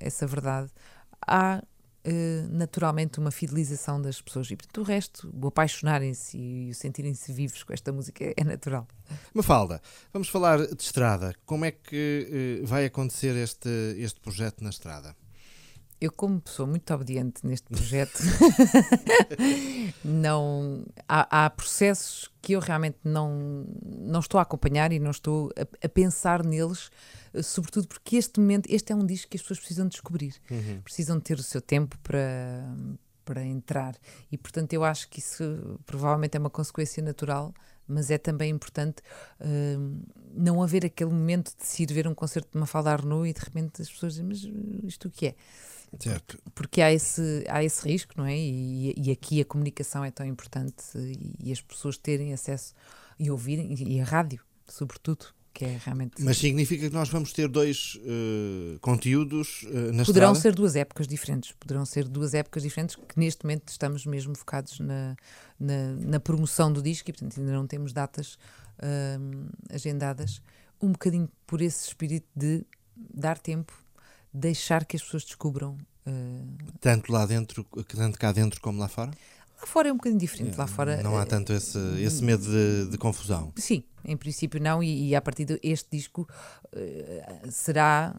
essa 0.00 0.26
verdade, 0.26 0.70
há 1.26 1.62
uh, 2.06 2.48
naturalmente 2.50 3.18
uma 3.18 3.30
fidelização 3.30 4.00
das 4.00 4.20
pessoas. 4.20 4.50
E 4.50 4.56
portanto, 4.56 4.78
o 4.80 4.84
resto, 4.84 5.32
o 5.32 5.46
apaixonarem-se 5.46 6.36
e 6.36 6.70
o 6.70 6.74
sentirem-se 6.74 7.32
vivos 7.32 7.62
com 7.62 7.72
esta 7.72 7.92
música 7.92 8.32
é 8.36 8.44
natural. 8.44 8.86
Mafalda, 9.34 9.80
vamos 10.12 10.28
falar 10.28 10.66
de 10.66 10.82
estrada. 10.82 11.34
Como 11.44 11.64
é 11.64 11.70
que 11.70 12.62
uh, 12.62 12.66
vai 12.66 12.86
acontecer 12.86 13.36
este, 13.36 13.68
este 13.98 14.20
projeto 14.20 14.62
na 14.62 14.70
estrada? 14.70 15.14
Eu, 16.06 16.12
como 16.12 16.40
pessoa 16.40 16.66
muito 16.66 16.92
obediente 16.92 17.46
neste 17.46 17.68
projeto, 17.68 18.18
não 20.04 20.84
há, 21.08 21.44
há, 21.44 21.50
processos 21.50 22.30
que 22.40 22.52
eu 22.52 22.60
realmente 22.60 22.98
não, 23.04 23.66
não 23.84 24.20
estou 24.20 24.38
a 24.38 24.42
acompanhar 24.42 24.92
e 24.92 24.98
não 24.98 25.10
estou 25.10 25.50
a, 25.56 25.86
a, 25.86 25.88
pensar 25.88 26.44
neles, 26.44 26.90
sobretudo 27.42 27.88
porque 27.88 28.16
este 28.16 28.40
momento, 28.40 28.66
este 28.70 28.92
é 28.92 28.96
um 28.96 29.04
disco 29.04 29.30
que 29.30 29.36
as 29.36 29.42
pessoas 29.42 29.58
precisam 29.58 29.88
descobrir, 29.88 30.34
uhum. 30.50 30.80
precisam 30.82 31.20
ter 31.20 31.38
o 31.38 31.42
seu 31.42 31.60
tempo 31.60 31.98
para, 31.98 32.64
para 33.24 33.44
entrar. 33.44 33.94
E 34.30 34.38
portanto, 34.38 34.72
eu 34.72 34.84
acho 34.84 35.08
que 35.08 35.18
isso 35.18 35.78
provavelmente 35.84 36.36
é 36.36 36.40
uma 36.40 36.50
consequência 36.50 37.02
natural 37.02 37.52
mas 37.88 38.10
é 38.10 38.18
também 38.18 38.50
importante 38.50 39.00
uh, 39.40 40.06
não 40.34 40.62
haver 40.62 40.84
aquele 40.84 41.10
momento 41.10 41.52
de 41.56 41.66
se 41.66 41.84
ir 41.84 41.92
ver 41.92 42.08
um 42.08 42.14
concerto 42.14 42.50
de 42.52 42.58
Mafalda 42.58 42.90
Arnaud 42.90 43.28
e 43.28 43.32
de 43.32 43.40
repente 43.40 43.80
as 43.80 43.90
pessoas 43.90 44.14
dizem, 44.14 44.26
mas 44.26 44.42
isto 44.84 45.08
o 45.08 45.10
que 45.10 45.28
é? 45.28 45.34
Certo. 45.98 46.38
Porque 46.54 46.80
há 46.80 46.92
esse, 46.92 47.44
há 47.48 47.62
esse 47.62 47.86
risco, 47.88 48.14
não 48.16 48.26
é? 48.26 48.36
E, 48.36 48.94
e 48.96 49.10
aqui 49.10 49.40
a 49.40 49.44
comunicação 49.44 50.04
é 50.04 50.10
tão 50.10 50.26
importante 50.26 50.84
e, 50.94 51.48
e 51.48 51.52
as 51.52 51.60
pessoas 51.60 51.96
terem 51.96 52.32
acesso 52.32 52.74
e 53.18 53.30
ouvirem, 53.30 53.74
e 53.74 54.00
a 54.00 54.04
rádio, 54.04 54.42
sobretudo, 54.66 55.26
que 55.56 55.64
é 55.64 55.80
realmente. 55.82 56.22
Mas 56.22 56.36
significa 56.36 56.88
que 56.88 56.94
nós 56.94 57.08
vamos 57.08 57.32
ter 57.32 57.48
dois 57.48 57.94
uh, 57.96 58.78
conteúdos 58.80 59.62
uh, 59.62 59.92
na 59.92 60.04
Poderão 60.04 60.32
estrada? 60.32 60.34
ser 60.34 60.54
duas 60.54 60.76
épocas 60.76 61.08
diferentes. 61.08 61.52
Poderão 61.52 61.86
ser 61.86 62.06
duas 62.06 62.34
épocas 62.34 62.62
diferentes 62.62 62.94
que 62.94 63.18
neste 63.18 63.42
momento 63.44 63.70
estamos 63.70 64.04
mesmo 64.04 64.36
focados 64.36 64.78
na, 64.80 65.16
na, 65.58 65.92
na 65.94 66.20
promoção 66.20 66.70
do 66.70 66.82
disco 66.82 67.08
e, 67.08 67.12
portanto, 67.12 67.40
ainda 67.40 67.52
não 67.52 67.66
temos 67.66 67.94
datas 67.94 68.34
uh, 68.78 69.48
agendadas. 69.70 70.42
Um 70.80 70.92
bocadinho 70.92 71.30
por 71.46 71.62
esse 71.62 71.88
espírito 71.88 72.26
de 72.36 72.62
dar 72.94 73.38
tempo 73.38 73.72
deixar 74.36 74.84
que 74.84 74.96
as 74.96 75.02
pessoas 75.02 75.24
descubram. 75.24 75.76
Uh... 76.06 76.56
Tanto 76.80 77.10
lá 77.10 77.26
dentro, 77.26 77.64
tanto 77.88 78.18
cá 78.18 78.32
dentro 78.32 78.60
como 78.60 78.78
lá 78.78 78.88
fora? 78.88 79.10
Lá 79.58 79.66
fora 79.66 79.88
é 79.88 79.92
um 79.92 79.96
bocadinho 79.96 80.20
diferente. 80.20 80.54
É, 80.54 80.58
lá 80.58 80.66
fora, 80.66 81.02
não 81.02 81.16
há 81.18 81.22
eh, 81.22 81.26
tanto 81.26 81.52
esse, 81.52 81.78
esse 82.00 82.22
medo 82.22 82.44
de, 82.44 82.90
de 82.90 82.98
confusão. 82.98 83.52
Sim, 83.56 83.82
em 84.04 84.16
princípio 84.16 84.60
não, 84.60 84.82
e, 84.82 85.08
e 85.08 85.16
a 85.16 85.22
partir 85.22 85.46
deste 85.46 85.88
disco 85.90 86.28
uh, 86.72 87.50
será 87.50 88.14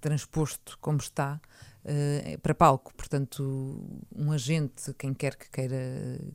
transposto 0.00 0.78
como 0.80 0.98
está 0.98 1.38
uh, 1.84 2.38
para 2.40 2.54
palco. 2.54 2.94
Portanto, 2.94 4.02
um 4.16 4.32
agente, 4.32 4.94
quem 4.94 5.12
quer 5.12 5.36
que 5.36 5.50
queira 5.50 5.76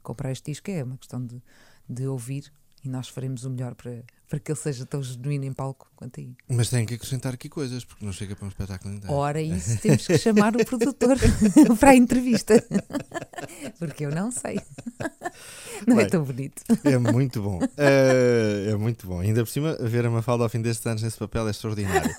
comprar 0.03 0.31
este 0.31 0.51
disco, 0.51 0.69
é 0.69 0.83
uma 0.83 0.97
questão 0.97 1.25
de, 1.25 1.41
de 1.89 2.07
ouvir 2.07 2.53
e 2.83 2.89
nós 2.89 3.07
faremos 3.07 3.45
o 3.45 3.49
melhor 3.49 3.75
para, 3.75 4.03
para 4.27 4.39
que 4.39 4.51
ele 4.51 4.59
seja 4.59 4.85
tão 4.85 5.01
genuíno 5.01 5.45
em 5.45 5.53
palco 5.53 5.89
quanto 5.95 6.19
aí. 6.19 6.35
Mas 6.49 6.69
tem 6.69 6.85
que 6.85 6.93
acrescentar 6.95 7.33
aqui 7.33 7.47
coisas, 7.47 7.85
porque 7.85 8.05
não 8.05 8.11
chega 8.11 8.35
para 8.35 8.45
um 8.45 8.49
espetáculo 8.49 8.93
inteiro. 8.93 9.15
Ora, 9.15 9.39
isso 9.41 9.77
temos 9.79 10.05
que 10.05 10.17
chamar 10.17 10.55
o 10.55 10.65
produtor 10.65 11.17
para 11.79 11.91
a 11.91 11.95
entrevista. 11.95 12.63
Porque 13.77 14.05
eu 14.05 14.11
não 14.11 14.31
sei. 14.31 14.59
Não 15.85 15.97
é 15.99 16.03
Bem, 16.03 16.09
tão 16.09 16.23
bonito. 16.23 16.63
É 16.83 16.97
muito 16.97 17.41
bom. 17.41 17.59
É, 17.77 18.69
é 18.71 18.75
muito 18.75 19.05
bom. 19.05 19.19
Ainda 19.19 19.43
por 19.43 19.51
cima, 19.51 19.75
ver 19.81 20.05
a 20.05 20.09
Mafalda 20.09 20.43
ao 20.43 20.49
fim 20.49 20.61
destes 20.61 20.85
anos 20.85 21.03
nesse 21.03 21.17
papel 21.17 21.47
é 21.47 21.51
extraordinário. 21.51 22.15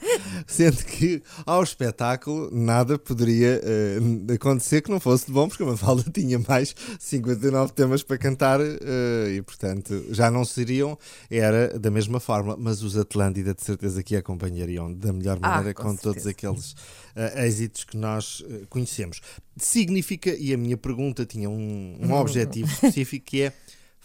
Sendo 0.46 0.84
que 0.84 1.22
ao 1.44 1.62
espetáculo 1.62 2.50
nada 2.52 2.98
poderia 2.98 3.60
eh, 3.62 4.34
acontecer 4.34 4.82
que 4.82 4.90
não 4.90 5.00
fosse 5.00 5.26
de 5.26 5.32
bom, 5.32 5.48
porque 5.48 5.62
a 5.62 5.66
Mafalda 5.66 6.04
tinha 6.12 6.38
mais 6.38 6.74
59 6.98 7.72
temas 7.72 8.02
para 8.02 8.18
cantar 8.18 8.60
eh, 8.60 9.34
e, 9.36 9.42
portanto, 9.42 10.06
já 10.10 10.30
não 10.30 10.44
seriam, 10.44 10.98
era 11.30 11.78
da 11.78 11.90
mesma 11.90 12.20
forma, 12.20 12.56
mas 12.58 12.82
os 12.82 12.96
Atlântida 12.96 13.54
de 13.54 13.62
certeza 13.62 14.02
que 14.02 14.16
acompanhariam 14.16 14.92
da 14.92 15.12
melhor 15.12 15.38
Ah, 15.42 15.48
maneira 15.48 15.74
com 15.74 15.84
com, 15.84 15.96
todos 15.96 16.26
aqueles 16.26 16.74
eh, 17.14 17.46
êxitos 17.46 17.84
que 17.84 17.96
nós 17.96 18.44
conhecemos. 18.68 19.20
Significa, 19.56 20.34
e 20.34 20.52
a 20.52 20.56
minha 20.56 20.76
pergunta 20.76 21.24
tinha 21.24 21.48
um, 21.48 21.96
um 22.00 22.12
objetivo 22.12 22.70
específico 22.70 23.26
que 23.26 23.42
é 23.42 23.52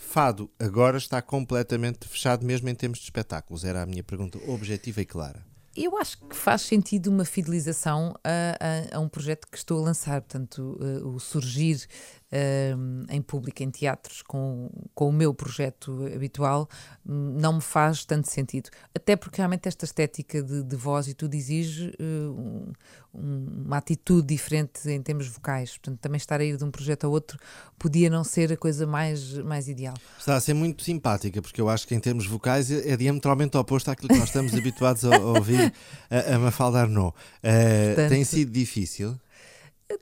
Fado 0.01 0.49
agora 0.59 0.97
está 0.97 1.21
completamente 1.21 2.07
fechado 2.07 2.45
mesmo 2.45 2.67
em 2.67 2.75
termos 2.75 2.97
de 2.97 3.05
espetáculos. 3.05 3.63
Era 3.63 3.83
a 3.83 3.85
minha 3.85 4.03
pergunta 4.03 4.39
objetiva 4.47 4.99
e 4.99 5.05
clara. 5.05 5.50
Eu 5.75 5.97
acho 5.97 6.17
que 6.19 6.35
faz 6.35 6.63
sentido 6.63 7.07
uma 7.07 7.23
fidelização 7.23 8.13
a, 8.23 8.93
a- 8.93 8.97
a 8.97 8.99
um 8.99 9.07
projeto 9.07 9.47
que 9.49 9.57
estou 9.57 9.79
a 9.79 9.83
lançar, 9.85 10.21
portanto, 10.21 10.77
eh, 10.81 11.03
o 11.03 11.17
surgir 11.19 11.87
em 13.09 13.21
público, 13.21 13.61
em 13.61 13.69
teatros, 13.69 14.21
com, 14.21 14.69
com 14.95 15.09
o 15.09 15.11
meu 15.13 15.33
projeto 15.33 16.05
habitual, 16.15 16.69
não 17.05 17.53
me 17.55 17.61
faz 17.61 18.05
tanto 18.05 18.29
sentido. 18.29 18.69
Até 18.95 19.15
porque 19.15 19.37
realmente 19.37 19.67
esta 19.67 19.83
estética 19.85 20.41
de, 20.41 20.63
de 20.63 20.75
voz 20.75 21.07
e 21.07 21.13
tudo 21.13 21.33
exige 21.35 21.93
eh, 21.99 22.03
um- 22.03 22.71
um- 23.13 23.63
uma 23.65 23.77
atitude 23.77 24.25
diferente 24.27 24.89
em 24.89 25.01
termos 25.01 25.27
vocais. 25.27 25.71
Portanto, 25.71 25.99
também 25.99 26.17
estar 26.17 26.39
a 26.39 26.43
ir 26.45 26.55
de 26.55 26.63
um 26.63 26.71
projeto 26.71 27.03
a 27.05 27.09
outro 27.09 27.37
podia 27.77 28.09
não 28.09 28.23
ser 28.23 28.53
a 28.53 28.57
coisa 28.57 28.87
mais, 28.87 29.33
mais 29.39 29.67
ideal. 29.67 29.95
Está 30.17 30.35
a 30.35 30.39
ser 30.39 30.53
muito 30.53 30.83
simpática, 30.83 31.41
porque 31.41 31.59
eu 31.59 31.67
acho 31.67 31.85
que 31.87 31.93
em 31.95 31.99
termos 31.99 32.25
vocais 32.25 32.71
é 32.71 32.91
é 32.91 32.97
diametralmente 32.97 33.57
oposto 33.57 33.91
àquilo 33.91 34.07
que 34.09 34.15
nós 34.17 34.29
estamos 34.29 34.53
habituados 34.55 35.03
a, 35.05 35.15
a 35.15 35.19
ouvir 35.19 35.73
a, 36.09 36.35
a 36.35 36.39
Mafalda 36.39 36.79
Arnaud. 36.81 37.13
Eh, 37.43 37.87
Portanto- 37.87 38.09
tem 38.09 38.23
sido 38.23 38.51
difícil, 38.51 39.17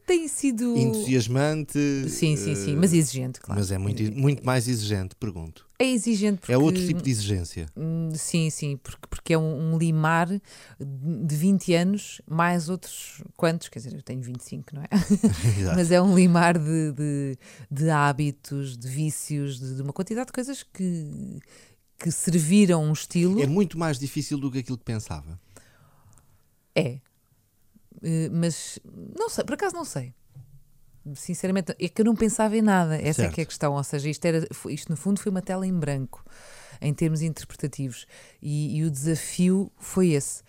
Tem 0.05 0.27
sido. 0.27 0.75
entusiasmante. 0.77 1.79
Sim, 2.09 2.35
sim, 2.35 2.55
sim, 2.55 2.73
eh, 2.73 2.75
mas 2.75 2.93
exigente, 2.93 3.39
claro. 3.39 3.59
Mas 3.59 3.71
é 3.71 3.77
muito, 3.77 4.01
muito 4.11 4.45
mais 4.45 4.67
exigente, 4.67 5.15
pergunto. 5.15 5.67
É 5.77 5.85
exigente 5.85 6.39
porque. 6.39 6.51
É 6.51 6.57
outro 6.57 6.85
tipo 6.85 7.01
de 7.01 7.09
exigência. 7.09 7.67
Hum, 7.75 8.11
Sim, 8.13 8.49
sim, 8.49 8.77
porque, 8.77 9.07
porque 9.09 9.33
é 9.33 9.37
um, 9.37 9.73
um 9.73 9.77
limar 9.77 10.27
de 10.27 11.35
20 11.35 11.73
anos, 11.73 12.21
mais 12.29 12.67
outros 12.69 13.23
quantos, 13.37 13.69
quer 13.69 13.79
dizer, 13.79 13.93
eu 13.95 14.01
tenho 14.01 14.21
25, 14.21 14.75
não 14.75 14.81
é? 14.81 14.87
Exato. 15.59 15.77
Mas 15.77 15.91
é 15.91 16.01
um 16.01 16.15
limar 16.15 16.57
de, 16.57 16.91
de, 16.91 17.37
de 17.71 17.89
hábitos, 17.89 18.77
de 18.77 18.87
vícios, 18.87 19.59
de, 19.59 19.75
de 19.75 19.81
uma 19.81 19.93
quantidade 19.93 20.27
de 20.27 20.33
coisas 20.33 20.63
que, 20.63 21.39
que 21.97 22.11
serviram 22.11 22.83
um 22.83 22.91
estilo. 22.91 23.41
É 23.41 23.47
muito 23.47 23.77
mais 23.77 23.97
difícil 23.97 24.37
do 24.37 24.51
que 24.51 24.59
aquilo 24.59 24.77
que 24.77 24.85
pensava. 24.85 25.39
É. 26.75 26.99
Eh, 28.03 28.29
Mas 28.31 28.79
não 29.17 29.29
sei, 29.29 29.43
por 29.43 29.53
acaso 29.53 29.75
não 29.75 29.85
sei. 29.85 30.13
Sinceramente, 31.15 31.73
é 31.79 31.89
que 31.89 32.01
eu 32.01 32.05
não 32.05 32.15
pensava 32.15 32.55
em 32.55 32.61
nada. 32.61 32.95
Essa 32.95 33.07
é 33.07 33.13
Certo. 33.13 33.33
que 33.35 33.41
é 33.41 33.43
a 33.43 33.47
questão. 33.47 33.73
Ou 33.73 33.83
seja, 33.83 34.09
isto, 34.09 34.23
era, 34.25 34.47
isto 34.69 34.89
no 34.89 34.97
fundo 34.97 35.19
foi 35.19 35.29
uma 35.31 35.41
tela 35.41 35.65
em 35.65 35.73
branco, 35.73 36.23
em 36.81 36.93
termos 36.93 37.21
interpretativos. 37.21 38.05
E, 38.41 38.77
e 38.77 38.83
o 38.83 38.91
desafio 38.91 39.71
foi 39.77 40.09
esse. 40.09 40.43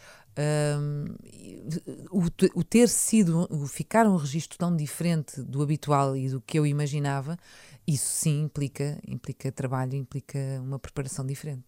E 1.32 1.62
o, 2.10 2.24
o 2.60 2.64
ter 2.64 2.88
sido, 2.88 3.46
o 3.50 3.66
ficar 3.66 4.06
um 4.06 4.16
registro 4.16 4.58
tão 4.58 4.74
diferente 4.74 5.40
do 5.42 5.62
habitual 5.62 6.16
e 6.16 6.28
do 6.28 6.40
que 6.40 6.58
eu 6.58 6.66
imaginava, 6.66 7.38
isso 7.86 8.06
sim 8.12 8.42
implica, 8.42 8.98
implica 9.06 9.50
trabalho, 9.50 9.94
implica 9.94 10.38
uma 10.62 10.78
preparação 10.78 11.26
diferente. 11.26 11.64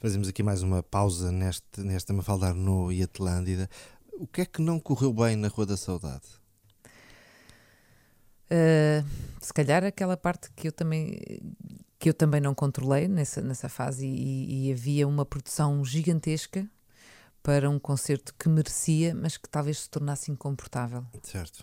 Fazemos 0.00 0.28
aqui 0.28 0.42
mais 0.42 0.62
uma 0.62 0.82
pausa 0.82 1.30
neste, 1.30 1.80
nesta 1.80 2.12
Mafalda 2.12 2.48
Arnaud 2.48 2.92
e 2.92 3.02
Atlântida. 3.02 3.68
O 4.12 4.26
que 4.26 4.42
é 4.42 4.46
que 4.46 4.60
não 4.60 4.78
correu 4.78 5.12
bem 5.12 5.36
na 5.36 5.48
Rua 5.48 5.66
da 5.66 5.76
Saudade? 5.76 6.26
Uh, 8.50 9.06
se 9.40 9.52
calhar 9.52 9.82
aquela 9.82 10.16
parte 10.16 10.50
que 10.52 10.68
eu 10.68 10.72
também 10.72 11.18
que 11.98 12.08
eu 12.08 12.14
também 12.14 12.40
não 12.40 12.52
controlei 12.52 13.06
nessa, 13.06 13.40
nessa 13.40 13.68
fase 13.68 14.04
e, 14.04 14.66
e 14.68 14.72
havia 14.72 15.06
uma 15.06 15.24
produção 15.24 15.84
gigantesca 15.84 16.68
para 17.44 17.70
um 17.70 17.78
concerto 17.78 18.34
que 18.36 18.48
merecia, 18.48 19.14
mas 19.14 19.36
que 19.36 19.48
talvez 19.48 19.78
se 19.78 19.88
tornasse 19.88 20.30
incomportável. 20.30 21.06
Certo. 21.22 21.60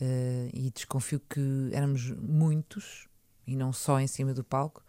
Uh, 0.00 0.50
e 0.52 0.70
desconfio 0.74 1.20
que 1.20 1.70
éramos 1.72 2.10
muitos 2.10 3.08
e 3.46 3.56
não 3.56 3.72
só 3.72 3.98
em 3.98 4.06
cima 4.06 4.34
do 4.34 4.44
palco 4.44 4.84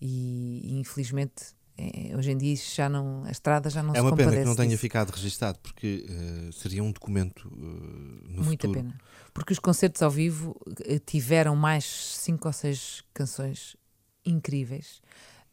e, 0.00 0.60
e, 0.64 0.78
infelizmente 0.80 1.54
eh, 1.78 2.16
hoje 2.16 2.32
em 2.32 2.36
dia 2.36 2.54
já 2.56 2.88
não 2.88 3.24
a 3.24 3.30
estrada 3.30 3.70
já 3.70 3.82
não 3.82 3.92
É 3.94 3.96
se 3.96 4.00
uma 4.02 4.14
pena 4.16 4.32
que 4.32 4.44
não 4.44 4.56
tenha 4.56 4.68
disso. 4.70 4.80
ficado 4.80 5.10
registado, 5.10 5.58
porque 5.60 6.04
eh, 6.08 6.50
seria 6.52 6.82
um 6.82 6.90
documento 6.92 7.48
eh, 7.52 8.28
no 8.36 8.42
Muita 8.44 8.66
futuro. 8.66 8.72
pena. 8.84 8.98
Porque 9.32 9.52
os 9.52 9.58
concertos 9.58 10.02
ao 10.02 10.10
vivo 10.10 10.54
eh, 10.84 10.98
tiveram 10.98 11.54
mais 11.54 11.84
cinco 11.84 12.48
ou 12.48 12.52
seis 12.52 13.02
canções 13.14 13.76
incríveis. 14.26 15.00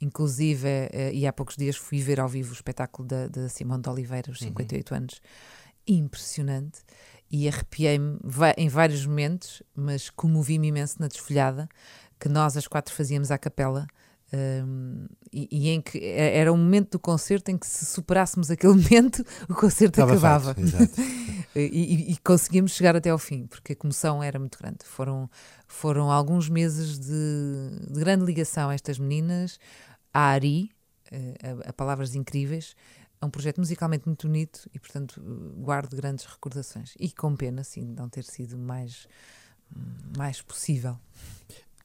Inclusive, 0.01 0.67
eh, 0.91 1.11
e 1.13 1.25
há 1.25 1.31
poucos 1.31 1.55
dias 1.55 1.77
fui 1.77 2.01
ver 2.01 2.19
ao 2.19 2.27
vivo 2.27 2.49
o 2.51 2.53
espetáculo 2.53 3.07
da, 3.07 3.27
da 3.27 3.47
Simone 3.47 3.81
de 3.81 3.89
Oliveira, 3.89 4.31
os 4.31 4.39
58 4.39 4.93
anos. 4.95 5.21
Impressionante. 5.87 6.79
E 7.31 7.47
arrepiei-me 7.47 8.19
em 8.57 8.67
vários 8.69 9.05
momentos, 9.05 9.61
mas 9.75 10.09
comovi-me 10.09 10.67
imenso 10.67 10.97
na 10.99 11.07
desfolhada, 11.07 11.67
que 12.19 12.29
nós 12.29 12.55
as 12.57 12.67
quatro 12.67 12.93
fazíamos 12.93 13.31
à 13.31 13.37
capela. 13.37 13.87
Um, 14.65 15.05
e, 15.31 15.47
e 15.51 15.69
em 15.69 15.81
que 15.81 15.97
eh, 15.99 16.37
era 16.37 16.51
um 16.51 16.57
momento 16.57 16.91
do 16.91 16.99
concerto 16.99 17.51
em 17.51 17.57
que 17.57 17.65
se 17.67 17.85
superássemos 17.85 18.49
aquele 18.51 18.73
momento, 18.81 19.23
o 19.49 19.53
concerto 19.55 20.01
Estava 20.01 20.11
acabava. 20.13 20.53
feito. 20.55 20.75
E, 21.57 21.61
e- 21.61 22.11
e 22.11 22.17
conseguimos 22.17 22.73
chegar 22.73 22.97
até 22.97 23.09
ao 23.11 23.17
fim, 23.17 23.47
porque 23.47 23.71
a 23.71 23.75
comoção 23.77 24.21
era 24.21 24.37
muito 24.37 24.59
grande. 24.59 24.79
Foram, 24.83 25.29
foram 25.65 26.11
alguns 26.11 26.49
meses 26.49 26.99
de, 26.99 27.79
de 27.93 27.97
grande 27.97 28.25
ligação 28.25 28.69
a 28.69 28.73
estas 28.73 28.99
meninas, 28.99 29.57
a 30.13 30.19
Ari, 30.19 30.69
eh, 31.09 31.33
a, 31.65 31.69
a 31.69 31.73
Palavras 31.73 32.13
Incríveis. 32.13 32.75
É 33.21 33.25
um 33.25 33.29
projeto 33.29 33.59
musicalmente 33.59 34.05
muito 34.05 34.27
bonito 34.27 34.69
e, 34.73 34.79
portanto, 34.79 35.21
guardo 35.57 35.95
grandes 35.95 36.25
recordações. 36.25 36.93
E 36.99 37.09
com 37.09 37.33
pena, 37.37 37.63
sim, 37.63 37.85
de 37.85 37.93
não 37.93 38.09
ter 38.09 38.25
sido 38.25 38.57
mais, 38.57 39.07
mais 40.17 40.41
possível. 40.41 40.97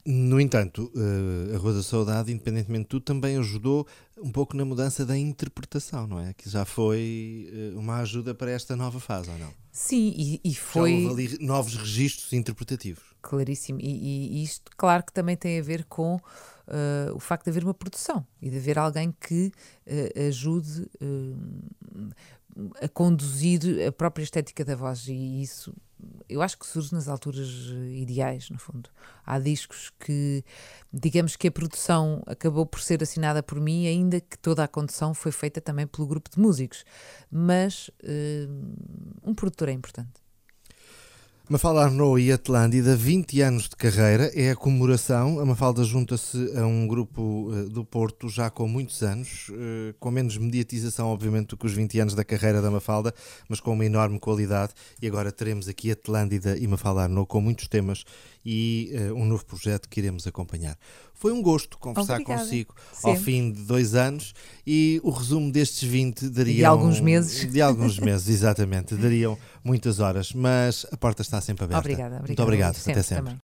No 0.05 0.39
entanto, 0.41 0.91
eh, 0.95 1.55
a 1.55 1.57
Rua 1.59 1.73
da 1.73 1.83
Saudade, 1.83 2.31
independentemente 2.31 2.83
de 2.83 2.89
tudo, 2.89 3.03
também 3.03 3.37
ajudou 3.37 3.85
um 4.17 4.31
pouco 4.31 4.55
na 4.55 4.65
mudança 4.65 5.05
da 5.05 5.17
interpretação, 5.17 6.07
não 6.07 6.19
é? 6.19 6.33
Que 6.33 6.49
já 6.49 6.65
foi 6.65 7.49
eh, 7.53 7.77
uma 7.77 7.97
ajuda 7.97 8.33
para 8.33 8.49
esta 8.51 8.75
nova 8.75 8.99
fase, 8.99 9.29
ou 9.29 9.37
não? 9.37 9.53
Sim, 9.71 10.13
e, 10.17 10.41
e 10.43 10.51
Já 10.51 10.59
foi. 10.59 11.05
houve 11.07 11.25
ali 11.35 11.45
novos 11.45 11.75
registros 11.75 12.33
interpretativos. 12.33 13.03
Claríssimo. 13.21 13.79
E, 13.79 13.85
e- 13.85 14.39
e 14.39 14.43
isto, 14.43 14.71
claro, 14.75 15.03
que 15.03 15.13
também 15.13 15.37
tem 15.37 15.59
a 15.59 15.63
ver 15.63 15.85
com 15.85 16.19
eh, 16.71 17.11
o 17.13 17.19
facto 17.19 17.45
de 17.45 17.49
haver 17.49 17.65
uma 17.65 17.73
produção 17.73 18.25
e 18.41 18.49
de 18.49 18.57
haver 18.57 18.79
alguém 18.79 19.11
que 19.11 19.51
eh, 19.85 20.27
ajude 20.27 20.89
eh, 21.01 22.13
a 22.81 22.87
conduzir 22.87 23.61
a 23.85 23.91
própria 23.91 24.23
estética 24.23 24.63
da 24.63 24.73
voz. 24.73 25.05
E 25.09 25.41
isso, 25.41 25.73
eu 26.29 26.41
acho 26.41 26.57
que 26.57 26.65
surge 26.65 26.93
nas 26.93 27.09
alturas 27.09 27.49
ideais, 27.93 28.49
no 28.49 28.57
fundo. 28.57 28.89
Há 29.25 29.37
discos 29.37 29.91
que, 29.99 30.45
digamos 30.93 31.35
que 31.35 31.49
a 31.49 31.51
produção 31.51 32.23
acabou 32.25 32.65
por 32.65 32.81
ser 32.81 33.03
assinada 33.03 33.43
por 33.43 33.59
mim, 33.59 33.85
ainda 33.87 34.21
que 34.21 34.37
toda 34.37 34.63
a 34.63 34.67
condução 34.67 35.13
foi 35.13 35.33
feita 35.33 35.59
também 35.59 35.85
pelo 35.85 36.07
grupo 36.07 36.29
de 36.29 36.39
músicos. 36.39 36.85
Mas 37.29 37.91
eh, 38.01 38.47
um 39.23 39.33
produtor 39.33 39.67
é 39.67 39.73
importante. 39.73 40.20
Mafalda 41.51 41.81
Arnaud 41.81 42.17
e 42.17 42.31
Atlântida, 42.31 42.95
20 42.95 43.41
anos 43.41 43.63
de 43.63 43.75
carreira, 43.75 44.31
é 44.33 44.51
a 44.51 44.55
comemoração. 44.55 45.37
A 45.37 45.45
Mafalda 45.45 45.83
junta-se 45.83 46.37
a 46.57 46.65
um 46.65 46.87
grupo 46.87 47.51
eh, 47.53 47.63
do 47.63 47.83
Porto 47.83 48.29
já 48.29 48.49
com 48.49 48.69
muitos 48.69 49.03
anos, 49.03 49.51
eh, 49.51 49.93
com 49.99 50.09
menos 50.11 50.37
mediatização, 50.37 51.09
obviamente, 51.09 51.49
do 51.49 51.57
que 51.57 51.65
os 51.65 51.73
20 51.73 51.99
anos 51.99 52.15
da 52.15 52.23
carreira 52.23 52.61
da 52.61 52.71
Mafalda, 52.71 53.13
mas 53.49 53.59
com 53.59 53.73
uma 53.73 53.85
enorme 53.85 54.17
qualidade. 54.17 54.71
E 55.01 55.07
agora 55.07 55.29
teremos 55.29 55.67
aqui 55.67 55.91
Atlântida 55.91 56.57
e 56.57 56.65
Mafalda 56.65 57.01
Arnaud 57.01 57.27
com 57.27 57.41
muitos 57.41 57.67
temas 57.67 58.05
e 58.45 58.91
eh, 58.93 59.11
um 59.11 59.25
novo 59.25 59.45
projeto 59.45 59.87
que 59.87 59.99
iremos 59.99 60.25
acompanhar. 60.25 60.77
Foi 61.13 61.31
um 61.31 61.41
gosto 61.41 61.77
conversar 61.77 62.13
Obrigada. 62.15 62.41
consigo 62.41 62.73
ao 63.03 63.15
fim 63.15 63.51
de 63.51 63.61
dois 63.61 63.93
anos 63.93 64.33
e 64.65 64.99
o 65.03 65.11
resumo 65.11 65.51
destes 65.51 65.87
20 65.87 66.29
daria. 66.29 66.55
De 66.55 66.65
alguns 66.65 66.99
meses. 66.99 67.51
De 67.51 67.61
alguns 67.61 67.97
meses, 67.99 68.27
exatamente. 68.27 68.95
Dariam 68.95 69.37
muitas 69.63 69.99
horas, 69.99 70.33
mas 70.33 70.85
a 70.91 70.97
porta 70.97 71.21
está 71.21 71.39
sempre 71.39 71.65
aberta. 71.65 71.79
Obrigada, 71.79 72.15
obrigada. 72.15 72.27
Muito 72.27 72.41
obrigado. 72.41 72.75
Sempre 72.75 72.91
Até 72.93 73.03
sempre. 73.03 73.23
também. 73.23 73.39